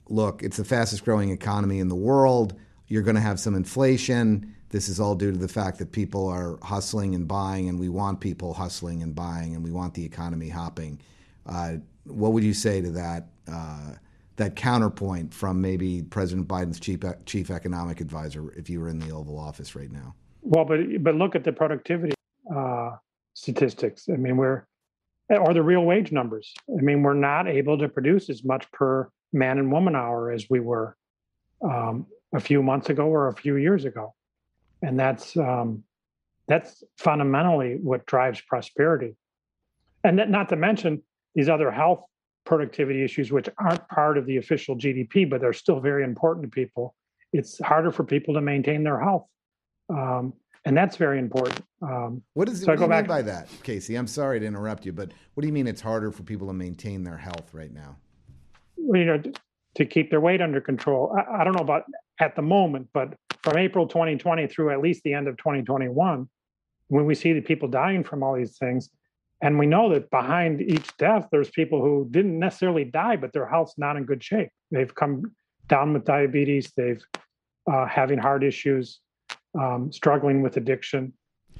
"Look, 0.08 0.42
it's 0.42 0.56
the 0.56 0.64
fastest 0.64 1.04
growing 1.04 1.30
economy 1.30 1.80
in 1.80 1.88
the 1.88 1.94
world. 1.94 2.54
You're 2.86 3.02
going 3.02 3.16
to 3.16 3.20
have 3.20 3.40
some 3.40 3.54
inflation." 3.54 4.54
This 4.70 4.88
is 4.88 4.98
all 4.98 5.14
due 5.14 5.30
to 5.30 5.38
the 5.38 5.48
fact 5.48 5.78
that 5.78 5.92
people 5.92 6.26
are 6.28 6.58
hustling 6.62 7.14
and 7.14 7.28
buying, 7.28 7.68
and 7.68 7.78
we 7.78 7.88
want 7.88 8.20
people 8.20 8.54
hustling 8.54 9.02
and 9.02 9.14
buying, 9.14 9.54
and 9.54 9.62
we 9.62 9.70
want 9.70 9.94
the 9.94 10.04
economy 10.04 10.48
hopping. 10.48 11.00
Uh, 11.46 11.74
what 12.04 12.32
would 12.32 12.42
you 12.44 12.54
say 12.54 12.80
to 12.80 12.90
that? 12.92 13.28
Uh, 13.50 13.94
that 14.36 14.56
counterpoint 14.56 15.32
from 15.32 15.60
maybe 15.60 16.02
President 16.02 16.48
Biden's 16.48 16.80
chief 16.80 17.00
chief 17.26 17.50
economic 17.50 18.00
advisor, 18.00 18.52
if 18.52 18.68
you 18.68 18.80
were 18.80 18.88
in 18.88 18.98
the 18.98 19.10
Oval 19.10 19.38
Office 19.38 19.76
right 19.76 19.90
now. 19.90 20.14
Well, 20.44 20.64
but 20.64 20.80
but 21.00 21.14
look 21.14 21.34
at 21.34 21.44
the 21.44 21.52
productivity 21.52 22.14
uh, 22.54 22.92
statistics. 23.34 24.08
I 24.08 24.16
mean, 24.16 24.36
we're 24.36 24.66
or 25.30 25.54
the 25.54 25.62
real 25.62 25.84
wage 25.84 26.12
numbers. 26.12 26.52
I 26.68 26.82
mean, 26.82 27.02
we're 27.02 27.14
not 27.14 27.48
able 27.48 27.78
to 27.78 27.88
produce 27.88 28.30
as 28.30 28.44
much 28.44 28.70
per 28.72 29.10
man 29.32 29.58
and 29.58 29.72
woman 29.72 29.96
hour 29.96 30.30
as 30.30 30.48
we 30.48 30.60
were 30.60 30.96
um, 31.62 32.06
a 32.34 32.40
few 32.40 32.62
months 32.62 32.88
ago 32.88 33.06
or 33.06 33.28
a 33.28 33.34
few 33.34 33.56
years 33.56 33.84
ago 33.84 34.14
and 34.82 34.98
that's 34.98 35.36
um, 35.36 35.82
that's 36.46 36.84
fundamentally 36.98 37.78
what 37.82 38.06
drives 38.06 38.40
prosperity 38.42 39.16
and 40.04 40.18
that, 40.18 40.30
not 40.30 40.48
to 40.50 40.56
mention 40.56 41.02
these 41.34 41.48
other 41.48 41.70
health 41.70 42.04
productivity 42.44 43.02
issues 43.02 43.32
which 43.32 43.48
aren't 43.58 43.86
part 43.88 44.18
of 44.18 44.26
the 44.26 44.36
official 44.36 44.76
gdp 44.76 45.28
but 45.28 45.40
they're 45.40 45.52
still 45.52 45.80
very 45.80 46.04
important 46.04 46.44
to 46.44 46.50
people 46.50 46.94
it's 47.32 47.58
harder 47.60 47.90
for 47.90 48.04
people 48.04 48.34
to 48.34 48.40
maintain 48.40 48.84
their 48.84 49.00
health 49.00 49.26
um, 49.88 50.32
and 50.64 50.76
that's 50.76 50.96
very 50.96 51.18
important. 51.18 51.60
Um, 51.82 52.22
what 52.32 52.48
is 52.48 52.62
so 52.62 52.68
what 52.68 52.76
do 52.76 52.82
you 52.82 52.88
back, 52.88 53.04
mean 53.04 53.08
by 53.08 53.22
that 53.22 53.48
casey? 53.62 53.96
I'm 53.96 54.06
sorry 54.06 54.40
to 54.40 54.46
interrupt 54.46 54.86
you 54.86 54.92
but 54.92 55.12
what 55.34 55.42
do 55.42 55.46
you 55.46 55.52
mean 55.52 55.66
it's 55.66 55.80
harder 55.80 56.10
for 56.10 56.22
people 56.22 56.46
to 56.46 56.54
maintain 56.54 57.04
their 57.04 57.18
health 57.18 57.52
right 57.52 57.72
now? 57.72 57.96
Well, 58.76 59.00
you 59.00 59.06
know 59.06 59.22
to 59.76 59.84
keep 59.84 60.08
their 60.08 60.20
weight 60.20 60.40
under 60.40 60.60
control. 60.60 61.14
I, 61.18 61.40
I 61.40 61.44
don't 61.44 61.54
know 61.54 61.62
about 61.62 61.84
at 62.20 62.36
the 62.36 62.42
moment 62.42 62.88
but 62.92 63.14
from 63.42 63.58
April 63.58 63.86
2020 63.86 64.46
through 64.46 64.70
at 64.70 64.80
least 64.80 65.02
the 65.04 65.12
end 65.12 65.28
of 65.28 65.36
2021, 65.36 66.28
when 66.88 67.04
we 67.04 67.14
see 67.14 67.34
the 67.34 67.42
people 67.42 67.68
dying 67.68 68.02
from 68.02 68.22
all 68.22 68.34
these 68.34 68.56
things, 68.56 68.88
and 69.42 69.58
we 69.58 69.66
know 69.66 69.92
that 69.92 70.10
behind 70.10 70.62
each 70.62 70.96
death, 70.96 71.28
there's 71.30 71.50
people 71.50 71.82
who 71.82 72.08
didn't 72.10 72.38
necessarily 72.38 72.84
die, 72.84 73.16
but 73.16 73.34
their 73.34 73.46
health's 73.46 73.74
not 73.76 73.98
in 73.98 74.04
good 74.04 74.24
shape. 74.24 74.48
They've 74.70 74.94
come 74.94 75.34
down 75.68 75.92
with 75.92 76.04
diabetes, 76.04 76.72
they've 76.74 77.04
uh, 77.70 77.86
having 77.86 78.18
heart 78.18 78.42
issues, 78.42 79.00
um, 79.58 79.92
struggling 79.92 80.42
with 80.42 80.56
addiction. 80.56 81.12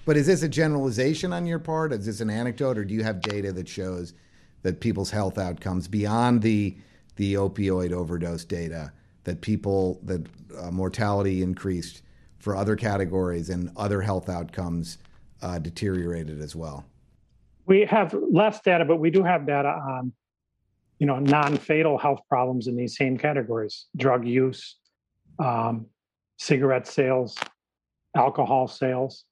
But 0.04 0.16
is 0.16 0.26
this 0.26 0.42
a 0.42 0.48
generalization 0.48 1.32
on 1.32 1.46
your 1.46 1.58
part? 1.58 1.92
Is 1.92 2.06
this 2.06 2.20
an 2.20 2.30
anecdote, 2.30 2.76
or 2.76 2.84
do 2.84 2.94
you 2.94 3.02
have 3.02 3.20
data 3.20 3.52
that 3.52 3.68
shows 3.68 4.14
that 4.62 4.80
people's 4.80 5.10
health 5.10 5.38
outcomes 5.38 5.88
beyond 5.88 6.42
the 6.42 6.76
the 7.16 7.34
opioid 7.34 7.92
overdose 7.92 8.44
data 8.44 8.92
that 9.22 9.40
people 9.40 10.00
that 10.02 10.26
uh, 10.58 10.70
mortality 10.70 11.42
increased 11.42 12.02
for 12.38 12.56
other 12.56 12.76
categories 12.76 13.50
and 13.50 13.70
other 13.76 14.00
health 14.00 14.28
outcomes 14.28 14.98
uh, 15.42 15.58
deteriorated 15.58 16.40
as 16.40 16.54
well? 16.54 16.84
We 17.66 17.86
have 17.86 18.14
less 18.30 18.60
data, 18.60 18.84
but 18.84 18.96
we 18.96 19.10
do 19.10 19.22
have 19.22 19.46
data 19.46 19.68
on, 19.68 20.12
you 20.98 21.06
know, 21.06 21.18
non-fatal 21.18 21.96
health 21.96 22.20
problems 22.28 22.66
in 22.66 22.76
these 22.76 22.96
same 22.96 23.16
categories: 23.16 23.86
drug 23.96 24.26
use, 24.26 24.76
um, 25.38 25.86
cigarette 26.36 26.86
sales, 26.86 27.36
alcohol 28.14 28.68
sales. 28.68 29.24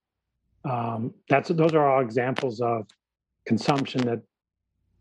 Um, 0.65 1.15
that's 1.29 1.49
those 1.49 1.75
are 1.75 1.89
all 1.89 2.03
examples 2.03 2.61
of 2.61 2.87
consumption 3.47 4.03
that 4.03 4.23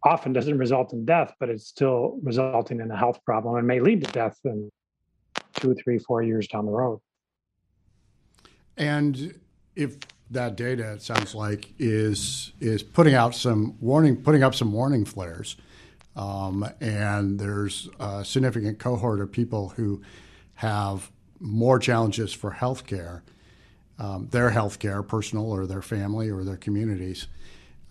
often 0.03 0.33
doesn't 0.33 0.57
result 0.57 0.93
in 0.93 1.05
death, 1.05 1.33
but 1.39 1.49
it's 1.49 1.67
still 1.67 2.19
resulting 2.23 2.79
in 2.79 2.89
a 2.89 2.97
health 2.97 3.19
problem 3.23 3.55
and 3.55 3.67
may 3.67 3.79
lead 3.79 4.03
to 4.03 4.11
death 4.11 4.39
and 4.45 4.69
two, 5.53 5.75
three, 5.75 5.99
four 5.99 6.23
years 6.23 6.47
down 6.47 6.65
the 6.65 6.71
road. 6.71 6.99
And 8.77 9.39
if 9.75 9.97
that 10.31 10.55
data, 10.55 10.93
it 10.93 11.01
sounds 11.01 11.35
like, 11.35 11.73
is 11.77 12.53
is 12.59 12.81
putting 12.81 13.13
out 13.13 13.35
some 13.35 13.75
warning, 13.79 14.15
putting 14.17 14.43
up 14.43 14.55
some 14.55 14.71
warning 14.71 15.05
flares, 15.05 15.57
um, 16.15 16.67
and 16.79 17.39
there's 17.39 17.89
a 17.99 18.25
significant 18.25 18.79
cohort 18.79 19.19
of 19.19 19.31
people 19.31 19.69
who 19.69 20.01
have 20.55 21.11
more 21.39 21.79
challenges 21.79 22.33
for 22.33 22.51
health 22.51 22.87
care, 22.87 23.23
um, 24.01 24.27
their 24.31 24.49
health 24.49 24.79
care, 24.79 25.03
personal 25.03 25.51
or 25.51 25.67
their 25.67 25.83
family 25.83 26.29
or 26.29 26.43
their 26.43 26.57
communities. 26.57 27.27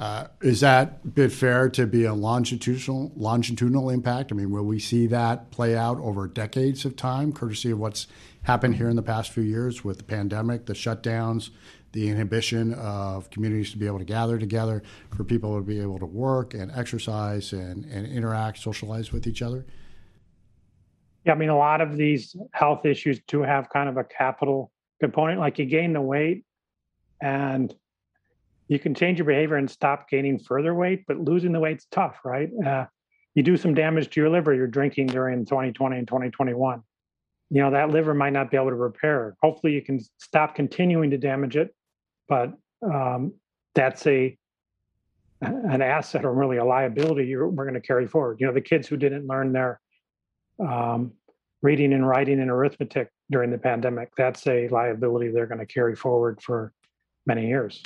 Uh, 0.00 0.26
is 0.42 0.60
that 0.60 1.14
bit 1.14 1.30
fair 1.30 1.68
to 1.68 1.86
be 1.86 2.04
a 2.04 2.14
longitudinal 2.14 3.12
longitudinal 3.14 3.90
impact? 3.90 4.32
I 4.32 4.34
mean, 4.34 4.50
will 4.50 4.64
we 4.64 4.80
see 4.80 5.06
that 5.06 5.52
play 5.52 5.76
out 5.76 5.98
over 5.98 6.26
decades 6.26 6.84
of 6.84 6.96
time, 6.96 7.32
courtesy 7.32 7.70
of 7.70 7.78
what's 7.78 8.08
happened 8.42 8.76
here 8.76 8.88
in 8.88 8.96
the 8.96 9.02
past 9.02 9.30
few 9.30 9.44
years 9.44 9.84
with 9.84 9.98
the 9.98 10.04
pandemic, 10.04 10.66
the 10.66 10.72
shutdowns, 10.72 11.50
the 11.92 12.08
inhibition 12.08 12.74
of 12.74 13.30
communities 13.30 13.70
to 13.70 13.78
be 13.78 13.86
able 13.86 13.98
to 13.98 14.04
gather 14.04 14.36
together, 14.36 14.82
for 15.14 15.22
people 15.22 15.56
to 15.58 15.62
be 15.62 15.78
able 15.80 16.00
to 16.00 16.06
work 16.06 16.54
and 16.54 16.72
exercise 16.72 17.52
and, 17.52 17.84
and 17.84 18.06
interact, 18.06 18.58
socialize 18.58 19.12
with 19.12 19.28
each 19.28 19.42
other? 19.42 19.64
Yeah, 21.24 21.34
I 21.34 21.36
mean, 21.36 21.50
a 21.50 21.58
lot 21.58 21.80
of 21.80 21.96
these 21.96 22.34
health 22.52 22.84
issues 22.84 23.20
do 23.28 23.42
have 23.42 23.68
kind 23.68 23.88
of 23.88 23.96
a 23.96 24.04
capital 24.04 24.72
component. 25.00 25.40
Like 25.40 25.58
you 25.58 25.66
gain 25.66 25.92
the 25.92 26.00
weight, 26.00 26.44
and 27.20 27.74
you 28.68 28.78
can 28.78 28.94
change 28.94 29.18
your 29.18 29.26
behavior 29.26 29.56
and 29.56 29.70
stop 29.70 30.08
gaining 30.08 30.38
further 30.38 30.74
weight, 30.74 31.04
but 31.08 31.18
losing 31.18 31.52
the 31.52 31.60
weight's 31.60 31.86
tough, 31.90 32.20
right? 32.24 32.50
Uh, 32.64 32.86
you 33.34 33.42
do 33.42 33.56
some 33.56 33.74
damage 33.74 34.10
to 34.10 34.20
your 34.20 34.30
liver, 34.30 34.54
you're 34.54 34.66
drinking 34.66 35.08
during 35.08 35.44
2020 35.44 35.98
and 35.98 36.06
2021. 36.06 36.82
You 37.50 37.62
know, 37.62 37.70
that 37.72 37.90
liver 37.90 38.14
might 38.14 38.32
not 38.32 38.50
be 38.50 38.56
able 38.56 38.68
to 38.68 38.76
repair. 38.76 39.34
Hopefully, 39.42 39.72
you 39.72 39.82
can 39.82 40.00
stop 40.18 40.54
continuing 40.54 41.10
to 41.10 41.18
damage 41.18 41.56
it, 41.56 41.74
but 42.28 42.52
um, 42.82 43.34
that's 43.74 44.06
a 44.06 44.36
an 45.42 45.80
asset 45.80 46.24
or 46.24 46.34
really 46.34 46.58
a 46.58 46.64
liability 46.64 47.26
you're, 47.26 47.48
we're 47.48 47.64
going 47.64 47.74
to 47.74 47.80
carry 47.80 48.06
forward. 48.06 48.38
You 48.40 48.46
know, 48.46 48.52
the 48.52 48.60
kids 48.60 48.86
who 48.86 48.96
didn't 48.96 49.26
learn 49.26 49.52
their 49.52 49.80
um, 50.60 51.12
reading 51.62 51.92
and 51.94 52.06
writing 52.06 52.40
and 52.40 52.50
arithmetic 52.50 53.10
during 53.30 53.50
the 53.50 53.58
pandemic, 53.58 54.10
that's 54.16 54.46
a 54.46 54.68
liability 54.68 55.28
they're 55.28 55.46
going 55.46 55.58
to 55.58 55.66
carry 55.66 55.94
forward 55.94 56.40
for 56.42 56.72
many 57.26 57.46
years 57.46 57.82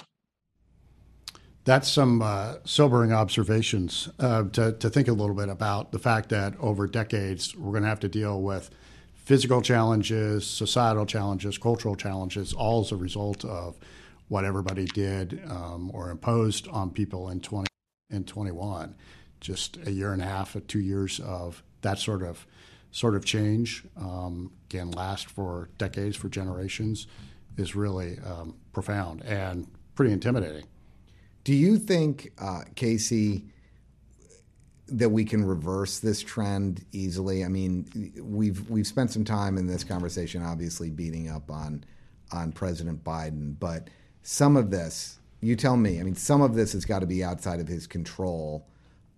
that's 1.65 1.91
some 1.91 2.21
uh, 2.21 2.57
sobering 2.65 3.13
observations 3.13 4.09
uh, 4.19 4.45
to, 4.45 4.73
to 4.73 4.91
think 4.91 5.09
a 5.09 5.13
little 5.13 5.35
bit 5.35 5.49
about 5.49 5.93
the 5.93 5.99
fact 5.99 6.29
that 6.29 6.55
over 6.61 6.87
decades 6.87 7.57
we're 7.57 7.73
going 7.73 7.83
to 7.83 7.89
have 7.89 8.01
to 8.01 8.09
deal 8.09 8.43
with 8.43 8.71
physical 9.15 9.63
challenges, 9.63 10.47
societal 10.47 11.07
challenges, 11.07 11.57
cultural 11.57 11.97
challenges, 11.97 12.53
all 12.53 12.83
as 12.83 12.93
a 12.93 12.97
result 12.97 13.45
of 13.45 13.79
what 14.29 14.45
everybody 14.45 14.85
did 14.85 15.43
um, 15.49 15.91
or 15.95 16.11
imposed 16.11 16.69
on 16.69 16.91
people 16.91 17.31
in 17.31 17.41
20 17.41 17.67
in 18.11 18.25
21. 18.25 18.95
Just 19.41 19.79
a 19.87 19.91
year 19.91 20.13
and 20.13 20.21
a 20.21 20.27
half, 20.27 20.57
two 20.69 20.81
years 20.81 21.21
of 21.21 21.63
that 21.81 21.99
sort 21.99 22.23
of 22.23 22.47
sort 22.95 23.17
of 23.17 23.25
change 23.25 23.83
um, 23.97 24.53
can 24.69 24.89
last 24.93 25.27
for 25.29 25.69
decades, 25.79 26.15
for 26.15 26.29
generations, 26.29 27.09
is 27.57 27.75
really 27.75 28.19
um, 28.25 28.55
profound 28.73 29.21
and 29.25 29.67
pretty 29.97 30.13
intimidating. 30.13 30.65
Do 31.43 31.55
you 31.55 31.77
think, 31.77 32.31
uh, 32.39 32.63
Casey, 32.77 33.47
that 34.87 35.09
we 35.09 35.25
can 35.25 35.45
reverse 35.45 35.99
this 35.99 36.23
trend 36.23 36.85
easily? 36.93 37.45
I 37.45 37.49
mean, 37.49 38.13
we've 38.23 38.71
we've 38.71 38.87
spent 38.87 39.11
some 39.11 39.25
time 39.25 39.59
in 39.59 39.67
this 39.67 39.83
conversation, 39.83 40.45
obviously 40.45 40.89
beating 40.89 41.29
up 41.29 41.51
on 41.51 41.83
on 42.31 42.53
President 42.53 43.03
Biden, 43.03 43.59
but 43.59 43.91
some 44.23 44.57
of 44.57 44.71
this, 44.71 45.19
you 45.41 45.57
tell 45.57 45.77
me. 45.77 45.99
I 45.99 46.05
mean, 46.05 46.15
some 46.15 46.43
of 46.43 46.55
this 46.55 46.75
has 46.75 46.85
got 46.85 47.01
to 47.01 47.07
be 47.07 47.25
outside 47.25 47.59
of 47.59 47.67
his 47.67 47.89
control. 47.89 48.69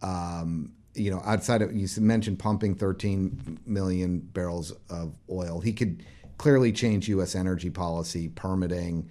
Um, 0.01 0.73
you 0.97 1.11
know, 1.11 1.23
outside 1.25 1.63
of 1.63 1.75
you 1.75 1.87
mentioned 2.01 2.39
pumping 2.39 2.75
13 2.75 3.61
million 3.67 4.21
barrels 4.21 4.73
of 4.91 5.15
oil, 5.31 5.61
he 5.61 5.73
could 5.73 6.05
clearly 6.39 6.73
change 6.73 7.09
U.S. 7.09 7.35
energy 7.35 7.71
policy, 7.71 8.29
permitting, 8.29 9.09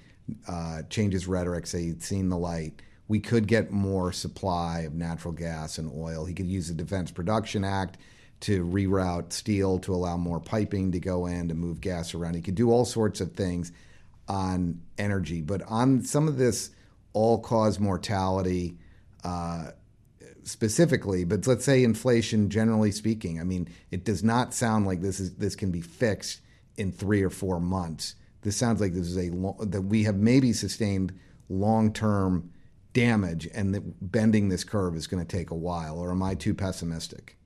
uh, 0.48 0.84
change 0.89 1.13
his 1.13 1.27
rhetoric, 1.27 1.68
say 1.68 1.84
he'd 1.84 2.04
seen 2.04 2.30
the 2.30 2.38
light. 2.38 2.82
We 3.08 3.20
could 3.20 3.48
get 3.48 3.72
more 3.72 4.12
supply 4.12 4.82
of 4.82 4.94
natural 4.94 5.34
gas 5.34 5.77
and 5.77 5.92
oil. 5.96 6.25
He 6.25 6.34
could 6.34 6.48
use 6.48 6.68
the 6.68 6.74
Defense 6.74 7.12
Production 7.12 7.63
Act 7.63 7.98
to 8.42 8.65
reroute 8.65 9.32
steel 9.32 9.80
to 9.80 9.94
allow 9.94 10.18
more 10.18 10.39
piping 10.39 10.92
to 10.92 11.00
go 11.00 11.27
in 11.27 11.48
to 11.48 11.54
move 11.54 11.82
gas 11.82 12.13
around. 12.13 12.36
He 12.36 12.42
could 12.42 12.56
do 12.56 12.72
all 12.72 12.86
sorts 12.86 13.22
of 13.22 13.34
things 13.34 13.72
on 14.27 14.82
energy, 14.98 15.42
but 15.42 15.62
on 15.68 16.04
some 16.04 16.27
of 16.27 16.38
this 16.38 16.72
all 17.13 17.39
cause 17.39 17.80
mortality. 17.80 18.77
Uh, 19.24 19.72
specifically, 20.45 21.25
but 21.25 21.45
let's 21.47 21.65
say 21.65 21.83
inflation 21.83 22.49
generally 22.49 22.91
speaking. 22.91 23.39
I 23.39 23.43
mean, 23.43 23.67
it 23.91 24.05
does 24.05 24.23
not 24.23 24.53
sound 24.53 24.85
like 24.85 25.01
this 25.01 25.19
is 25.19 25.35
this 25.35 25.55
can 25.55 25.71
be 25.71 25.81
fixed 25.81 26.41
in 26.77 26.91
three 26.91 27.21
or 27.21 27.29
four 27.29 27.59
months. 27.59 28.15
This 28.41 28.55
sounds 28.55 28.79
like 28.79 28.93
this 28.93 29.07
is 29.07 29.17
a 29.17 29.29
that 29.65 29.81
we 29.81 30.03
have 30.03 30.17
maybe 30.17 30.53
sustained 30.53 31.13
long 31.49 31.91
term 31.91 32.51
damage, 32.93 33.47
and 33.53 33.73
that 33.73 34.11
bending 34.11 34.49
this 34.49 34.63
curve 34.63 34.95
is 34.95 35.07
going 35.07 35.25
to 35.25 35.37
take 35.37 35.49
a 35.51 35.55
while. 35.55 35.97
Or 35.97 36.11
am 36.11 36.23
I 36.23 36.35
too 36.35 36.53
pessimistic? 36.53 37.37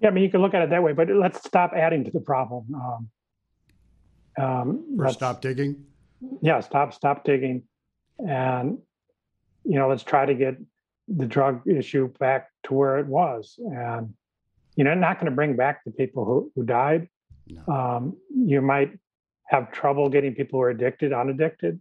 Yeah, 0.00 0.08
I 0.08 0.12
mean, 0.12 0.24
you 0.24 0.30
can 0.30 0.40
look 0.40 0.54
at 0.54 0.62
it 0.62 0.70
that 0.70 0.82
way, 0.82 0.92
but 0.92 1.08
let's 1.08 1.38
stop 1.46 1.72
adding 1.76 2.04
to 2.04 2.10
the 2.10 2.20
problem. 2.20 2.74
Um, 2.74 3.10
um, 4.36 4.96
or 4.98 5.08
stop 5.10 5.42
digging. 5.42 5.84
Yeah, 6.40 6.60
stop 6.60 6.94
stop 6.94 7.24
digging, 7.24 7.64
and 8.18 8.78
you 9.64 9.78
know, 9.78 9.88
let's 9.88 10.02
try 10.02 10.26
to 10.26 10.34
get 10.34 10.56
the 11.08 11.26
drug 11.26 11.66
issue 11.66 12.08
back 12.18 12.48
to 12.64 12.74
where 12.74 12.98
it 12.98 13.06
was. 13.06 13.58
And, 13.58 14.14
you 14.76 14.84
know, 14.84 14.94
not 14.94 15.16
going 15.16 15.30
to 15.30 15.36
bring 15.36 15.56
back 15.56 15.84
the 15.84 15.90
people 15.90 16.24
who, 16.24 16.52
who 16.54 16.64
died. 16.64 17.08
No. 17.48 17.74
Um, 17.74 18.16
you 18.34 18.62
might 18.62 18.98
have 19.46 19.70
trouble 19.70 20.08
getting 20.08 20.34
people 20.34 20.58
who 20.58 20.64
are 20.64 20.70
addicted, 20.70 21.12
unaddicted, 21.12 21.80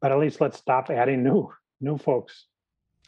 but 0.00 0.12
at 0.12 0.18
least 0.18 0.40
let's 0.40 0.58
stop 0.58 0.90
adding 0.90 1.22
new 1.22 1.50
new 1.80 1.98
folks 1.98 2.46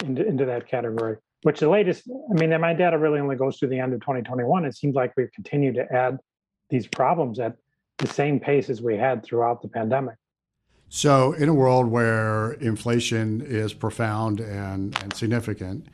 into, 0.05 0.27
into 0.27 0.45
that 0.47 0.69
category. 0.69 1.17
Which 1.43 1.61
the 1.61 1.69
latest, 1.69 2.09
I 2.09 2.35
mean, 2.35 2.59
my 2.61 2.75
data 2.75 2.99
really 2.99 3.21
only 3.21 3.37
goes 3.37 3.59
through 3.59 3.69
the 3.69 3.79
end 3.79 3.93
of 3.93 4.01
2021. 4.01 4.65
It 4.65 4.75
seems 4.75 4.95
like 4.95 5.13
we've 5.17 5.31
continued 5.33 5.77
to 5.77 5.93
add 5.93 6.19
these 6.69 6.87
problems 6.89 7.39
at 7.39 7.57
the 7.99 8.09
same 8.09 8.41
pace 8.41 8.69
as 8.69 8.83
we 8.83 8.97
had 8.97 9.25
throughout 9.25 9.63
the 9.63 9.69
pandemic. 9.69 10.17
So, 10.91 11.33
in 11.33 11.51
a 11.51 11.55
world 11.55 11.87
where 11.87 12.53
inflation 12.53 13.43
is 13.43 13.75
profound 13.75 14.41
and, 14.41 14.97
and 15.03 15.13
significant, 15.15 15.87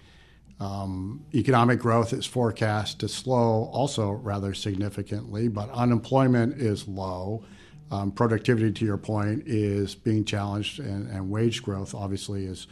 um, 0.60 1.24
economic 1.34 1.80
growth 1.80 2.12
is 2.12 2.26
forecast 2.26 3.00
to 3.00 3.08
slow 3.08 3.68
also 3.72 4.10
rather 4.10 4.54
significantly, 4.54 5.48
but 5.48 5.68
unemployment 5.70 6.60
is 6.60 6.86
low. 6.86 7.44
Um, 7.90 8.12
productivity, 8.12 8.72
to 8.72 8.84
your 8.84 8.96
point, 8.96 9.42
is 9.46 9.96
being 9.96 10.24
challenged, 10.24 10.78
and, 10.78 11.10
and, 11.10 11.28
wage 11.28 11.62
growth 11.62 11.94
obviously 11.94 12.46
is 12.46 12.66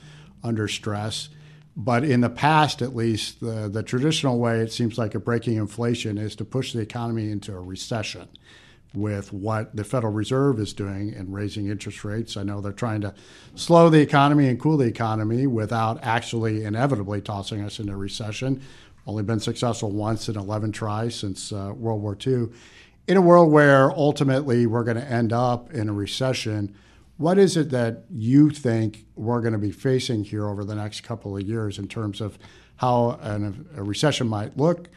under 0.44 0.68
stress. 0.68 1.28
But 1.76 2.04
in 2.04 2.20
the 2.20 2.30
past, 2.30 2.82
at 2.82 2.94
least, 2.94 3.40
the, 3.40 3.68
the 3.68 3.82
traditional 3.82 4.38
way 4.38 4.60
it 4.60 4.72
seems 4.72 4.96
like 4.96 5.14
a 5.14 5.20
breaking 5.20 5.56
inflation 5.56 6.18
is 6.18 6.36
to 6.36 6.44
push 6.44 6.72
the 6.72 6.80
economy 6.80 7.30
into 7.30 7.54
a 7.54 7.60
recession 7.60 8.28
with 8.94 9.32
what 9.32 9.74
the 9.74 9.84
Federal 9.84 10.12
Reserve 10.12 10.60
is 10.60 10.72
doing 10.72 11.14
and 11.14 11.32
raising 11.32 11.68
interest 11.68 12.04
rates. 12.04 12.36
I 12.36 12.42
know 12.42 12.60
they're 12.60 12.72
trying 12.72 13.00
to 13.02 13.14
slow 13.54 13.88
the 13.88 14.00
economy 14.00 14.48
and 14.48 14.60
cool 14.60 14.76
the 14.76 14.86
economy 14.86 15.46
without 15.46 15.98
actually 16.02 16.64
inevitably 16.64 17.20
tossing 17.20 17.62
us 17.62 17.78
into 17.78 17.96
recession. 17.96 18.62
Only 19.06 19.22
been 19.22 19.40
successful 19.40 19.90
once 19.90 20.28
in 20.28 20.36
11 20.36 20.72
tries 20.72 21.14
since 21.14 21.52
uh, 21.52 21.72
World 21.74 22.02
War 22.02 22.16
II. 22.24 22.48
In 23.08 23.16
a 23.16 23.20
world 23.20 23.50
where 23.50 23.90
ultimately 23.90 24.66
we're 24.66 24.84
going 24.84 24.96
to 24.96 25.10
end 25.10 25.32
up 25.32 25.72
in 25.72 25.88
a 25.88 25.92
recession, 25.92 26.74
what 27.16 27.38
is 27.38 27.56
it 27.56 27.70
that 27.70 28.04
you 28.10 28.50
think 28.50 29.06
we're 29.16 29.40
going 29.40 29.52
to 29.52 29.58
be 29.58 29.72
facing 29.72 30.24
here 30.24 30.48
over 30.48 30.64
the 30.64 30.74
next 30.74 31.00
couple 31.02 31.36
of 31.36 31.42
years 31.42 31.78
in 31.78 31.88
terms 31.88 32.20
of 32.20 32.38
how 32.76 33.18
an, 33.22 33.68
a 33.76 33.82
recession 33.82 34.28
might 34.28 34.56
look? 34.56 34.88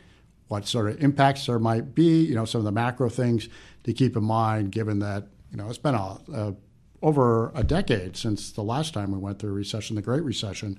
What 0.47 0.67
sort 0.67 0.89
of 0.89 1.01
impacts 1.01 1.45
there 1.45 1.60
might 1.60 1.95
be, 1.95 2.23
you 2.23 2.36
know, 2.36 2.45
some 2.45 2.60
of 2.60 2.65
the 2.65 2.71
macro 2.71 3.10
things 3.10 3.49
to 3.84 3.93
keep 3.93 4.15
in 4.15 4.23
mind, 4.23 4.71
given 4.71 4.99
that, 4.99 5.27
you 5.51 5.58
know, 5.58 5.67
it's 5.67 5.77
been 5.77 5.95
a, 5.95 6.17
a, 6.34 6.55
over 7.01 7.51
a 7.55 7.63
decade 7.63 8.15
since 8.15 8.51
the 8.51 8.63
last 8.63 8.93
time 8.93 9.12
we 9.12 9.17
went 9.17 9.39
through 9.39 9.51
a 9.51 9.53
recession, 9.53 9.95
the 9.95 10.01
Great 10.01 10.23
Recession 10.23 10.77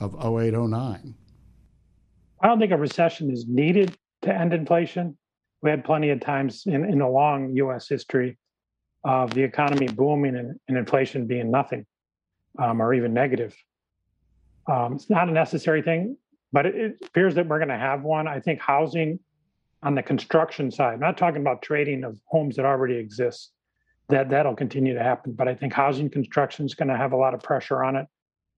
of 0.00 0.14
08, 0.14 0.52
09. 0.52 1.14
I 2.40 2.46
don't 2.46 2.60
think 2.60 2.72
a 2.72 2.76
recession 2.76 3.30
is 3.30 3.46
needed 3.48 3.96
to 4.22 4.34
end 4.34 4.54
inflation. 4.54 5.16
We 5.62 5.70
had 5.70 5.84
plenty 5.84 6.10
of 6.10 6.20
times 6.20 6.64
in, 6.66 6.84
in 6.84 7.00
a 7.00 7.10
long 7.10 7.50
U.S. 7.56 7.88
history 7.88 8.38
of 9.04 9.34
the 9.34 9.42
economy 9.42 9.88
booming 9.88 10.36
and, 10.36 10.58
and 10.68 10.78
inflation 10.78 11.26
being 11.26 11.50
nothing 11.50 11.84
um, 12.58 12.80
or 12.80 12.94
even 12.94 13.12
negative. 13.12 13.56
Um, 14.68 14.94
it's 14.94 15.10
not 15.10 15.28
a 15.28 15.32
necessary 15.32 15.82
thing 15.82 16.16
but 16.52 16.66
it, 16.66 16.96
appears 17.04 17.34
that 17.34 17.46
we're 17.46 17.58
going 17.58 17.68
to 17.68 17.78
have 17.78 18.02
one. 18.02 18.26
I 18.26 18.40
think 18.40 18.60
housing 18.60 19.18
on 19.82 19.94
the 19.94 20.02
construction 20.02 20.70
side, 20.70 20.94
I'm 20.94 21.00
not 21.00 21.16
talking 21.16 21.40
about 21.40 21.62
trading 21.62 22.04
of 22.04 22.18
homes 22.26 22.56
that 22.56 22.64
already 22.64 22.96
exist, 22.96 23.52
that 24.08 24.30
that'll 24.30 24.56
continue 24.56 24.94
to 24.94 25.02
happen. 25.02 25.32
But 25.32 25.48
I 25.48 25.54
think 25.54 25.72
housing 25.72 26.10
construction 26.10 26.66
is 26.66 26.74
going 26.74 26.88
to 26.88 26.96
have 26.96 27.12
a 27.12 27.16
lot 27.16 27.34
of 27.34 27.42
pressure 27.42 27.84
on 27.84 27.96
it 27.96 28.06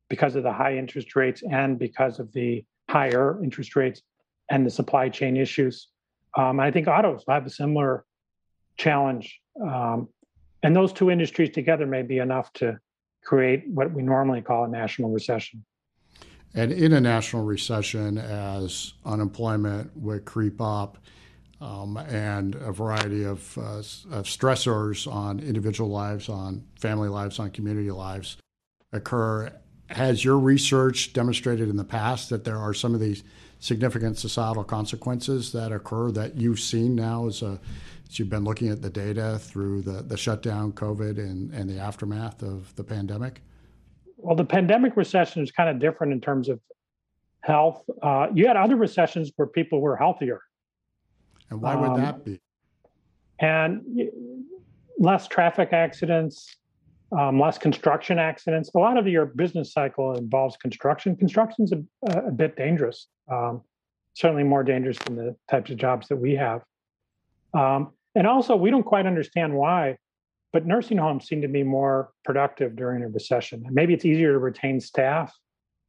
because 0.08 0.36
of 0.36 0.42
the 0.42 0.52
high 0.52 0.76
interest 0.76 1.14
rates 1.16 1.42
and 1.48 1.78
because 1.78 2.18
of 2.18 2.32
the 2.32 2.64
higher 2.88 3.42
interest 3.42 3.76
rates 3.76 4.02
and 4.50 4.66
the 4.66 4.70
supply 4.70 5.08
chain 5.08 5.36
issues. 5.36 5.88
Um, 6.36 6.60
I 6.60 6.70
think 6.70 6.88
autos 6.88 7.24
will 7.26 7.34
have 7.34 7.46
a 7.46 7.50
similar 7.50 8.04
challenge. 8.76 9.40
Um, 9.62 10.08
and 10.62 10.74
those 10.74 10.92
two 10.92 11.10
industries 11.10 11.50
together 11.50 11.86
may 11.86 12.02
be 12.02 12.18
enough 12.18 12.52
to 12.54 12.78
create 13.24 13.64
what 13.68 13.92
we 13.92 14.02
normally 14.02 14.42
call 14.42 14.64
a 14.64 14.68
national 14.68 15.10
recession. 15.10 15.64
And 16.54 16.72
in 16.72 16.92
a 16.92 17.00
national 17.00 17.44
recession, 17.44 18.18
as 18.18 18.94
unemployment 19.04 19.96
would 19.96 20.24
creep 20.24 20.60
up 20.60 20.98
um, 21.60 21.96
and 21.96 22.54
a 22.56 22.72
variety 22.72 23.24
of, 23.24 23.56
uh, 23.58 23.78
of 23.78 24.24
stressors 24.24 25.10
on 25.10 25.38
individual 25.40 25.90
lives, 25.90 26.28
on 26.28 26.64
family 26.76 27.08
lives, 27.08 27.38
on 27.38 27.50
community 27.50 27.90
lives 27.90 28.36
occur, 28.92 29.52
has 29.90 30.24
your 30.24 30.38
research 30.38 31.12
demonstrated 31.12 31.68
in 31.68 31.76
the 31.76 31.84
past 31.84 32.30
that 32.30 32.44
there 32.44 32.58
are 32.58 32.74
some 32.74 32.94
of 32.94 33.00
these 33.00 33.22
significant 33.60 34.18
societal 34.18 34.64
consequences 34.64 35.52
that 35.52 35.70
occur 35.70 36.10
that 36.10 36.36
you've 36.36 36.60
seen 36.60 36.96
now 36.96 37.26
as, 37.26 37.42
a, 37.42 37.60
as 38.08 38.18
you've 38.18 38.30
been 38.30 38.44
looking 38.44 38.68
at 38.68 38.82
the 38.82 38.90
data 38.90 39.38
through 39.38 39.82
the, 39.82 40.02
the 40.02 40.16
shutdown, 40.16 40.72
COVID, 40.72 41.18
and, 41.18 41.52
and 41.52 41.68
the 41.68 41.78
aftermath 41.78 42.42
of 42.42 42.74
the 42.76 42.84
pandemic? 42.84 43.42
Well, 44.22 44.36
the 44.36 44.44
pandemic 44.44 44.96
recession 44.96 45.42
is 45.42 45.50
kind 45.50 45.68
of 45.68 45.78
different 45.78 46.12
in 46.12 46.20
terms 46.20 46.48
of 46.48 46.60
health. 47.40 47.82
Uh, 48.02 48.28
you 48.34 48.46
had 48.46 48.56
other 48.56 48.76
recessions 48.76 49.32
where 49.36 49.48
people 49.48 49.80
were 49.80 49.96
healthier. 49.96 50.40
And 51.50 51.60
why 51.60 51.74
would 51.74 51.90
um, 51.90 52.00
that 52.00 52.24
be? 52.24 52.40
And 53.40 53.82
less 54.98 55.26
traffic 55.26 55.72
accidents, 55.72 56.56
um, 57.18 57.40
less 57.40 57.58
construction 57.58 58.18
accidents. 58.18 58.70
A 58.74 58.78
lot 58.78 58.98
of 58.98 59.08
your 59.08 59.26
business 59.26 59.72
cycle 59.72 60.14
involves 60.16 60.56
construction. 60.56 61.16
Construction's 61.16 61.72
a, 61.72 61.82
a 62.06 62.30
bit 62.30 62.56
dangerous, 62.56 63.08
um, 63.30 63.62
certainly 64.14 64.44
more 64.44 64.62
dangerous 64.62 64.98
than 64.98 65.16
the 65.16 65.34
types 65.50 65.70
of 65.70 65.78
jobs 65.78 66.08
that 66.08 66.16
we 66.16 66.34
have. 66.34 66.62
Um, 67.54 67.92
and 68.14 68.26
also, 68.26 68.54
we 68.54 68.70
don't 68.70 68.84
quite 68.84 69.06
understand 69.06 69.54
why 69.54 69.96
but 70.52 70.66
nursing 70.66 70.98
homes 70.98 71.28
seem 71.28 71.40
to 71.42 71.48
be 71.48 71.62
more 71.62 72.10
productive 72.24 72.74
during 72.74 73.02
a 73.02 73.08
recession. 73.08 73.64
Maybe 73.70 73.94
it's 73.94 74.04
easier 74.04 74.32
to 74.32 74.38
retain 74.38 74.80
staff. 74.80 75.32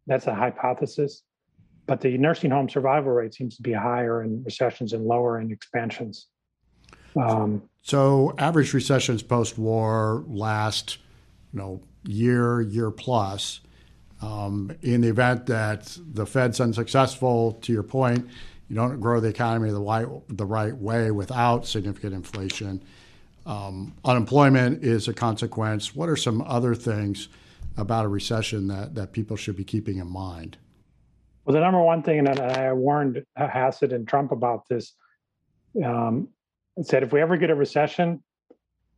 That's 0.07 0.27
a 0.27 0.35
hypothesis. 0.35 1.23
But 1.87 1.99
the 1.99 2.17
nursing 2.17 2.51
home 2.51 2.69
survival 2.69 3.11
rate 3.11 3.33
seems 3.33 3.55
to 3.57 3.63
be 3.63 3.73
higher 3.73 4.23
in 4.23 4.43
recessions 4.43 4.93
and 4.93 5.05
lower 5.05 5.39
in 5.41 5.51
expansions. 5.51 6.27
Um, 7.15 7.63
so, 7.81 8.33
average 8.37 8.73
recessions 8.73 9.23
post 9.23 9.57
war 9.57 10.23
last, 10.27 10.99
you 11.51 11.59
know, 11.59 11.81
year, 12.05 12.61
year 12.61 12.91
plus. 12.91 13.61
Um, 14.21 14.71
in 14.83 15.01
the 15.01 15.07
event 15.07 15.47
that 15.47 15.97
the 16.13 16.27
Fed's 16.27 16.59
unsuccessful, 16.59 17.53
to 17.63 17.73
your 17.73 17.83
point, 17.83 18.29
you 18.69 18.75
don't 18.75 18.99
grow 18.99 19.19
the 19.19 19.29
economy 19.29 19.71
the 19.71 19.79
right, 19.79 20.07
the 20.29 20.45
right 20.45 20.75
way 20.75 21.09
without 21.09 21.65
significant 21.65 22.13
inflation 22.13 22.83
um, 23.45 23.93
unemployment 24.05 24.83
is 24.83 25.07
a 25.07 25.13
consequence. 25.13 25.95
What 25.95 26.09
are 26.09 26.15
some 26.15 26.41
other 26.41 26.75
things 26.75 27.27
about 27.77 28.05
a 28.05 28.07
recession 28.07 28.67
that, 28.67 28.95
that 28.95 29.11
people 29.11 29.37
should 29.37 29.55
be 29.55 29.63
keeping 29.63 29.97
in 29.97 30.07
mind? 30.07 30.57
Well, 31.45 31.53
the 31.53 31.59
number 31.59 31.81
one 31.81 32.03
thing, 32.03 32.19
and 32.19 32.39
I 32.39 32.71
warned 32.73 33.25
Hassett 33.35 33.93
and 33.93 34.07
Trump 34.07 34.31
about 34.31 34.67
this, 34.69 34.93
um, 35.83 36.27
said 36.83 37.03
if 37.03 37.11
we 37.11 37.21
ever 37.21 37.37
get 37.37 37.49
a 37.49 37.55
recession, 37.55 38.23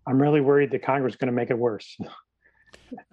I'm 0.05 0.21
really 0.21 0.41
worried 0.41 0.71
that 0.71 0.83
Congress 0.83 1.13
is 1.13 1.17
going 1.17 1.27
to 1.27 1.33
make 1.33 1.49
it 1.49 1.57
worse. 1.57 1.97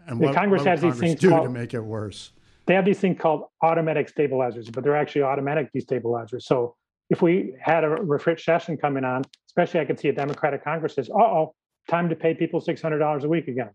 And 0.07 0.19
what, 0.19 0.35
Congress 0.35 0.61
what 0.61 0.69
has 0.69 0.81
Congress 0.81 1.01
these 1.01 1.11
things 1.11 1.21
do 1.21 1.31
called, 1.31 1.45
to 1.45 1.51
make 1.51 1.75
it 1.75 1.81
worse. 1.81 2.33
they 2.67 2.75
have 2.75 2.85
these 2.85 2.99
things 2.99 3.19
called 3.19 3.45
automatic 3.63 4.09
stabilizers, 4.09 4.69
but 4.69 4.85
they're 4.85 4.97
actually 4.97 5.23
automatic 5.23 5.71
destabilizers. 5.73 6.43
So 6.43 6.77
if 7.09 7.23
we 7.23 7.55
had 7.61 7.85
a 7.85 7.89
recession 7.89 8.77
coming 8.77 9.05
on, 9.05 9.25
especially 9.51 9.81
I 9.81 9.85
could 9.85 9.99
see 9.99 10.09
a 10.09 10.13
Democratic 10.13 10.63
Congress 10.63 10.95
says, 10.95 11.11
"Uh 11.11 11.23
oh, 11.23 11.55
time 11.89 12.09
to 12.09 12.17
pay 12.17 12.35
people 12.35 12.61
six 12.61 12.81
hundred 12.81 12.99
dollars 12.99 13.25
a 13.25 13.29
week 13.29 13.49
again," 13.49 13.71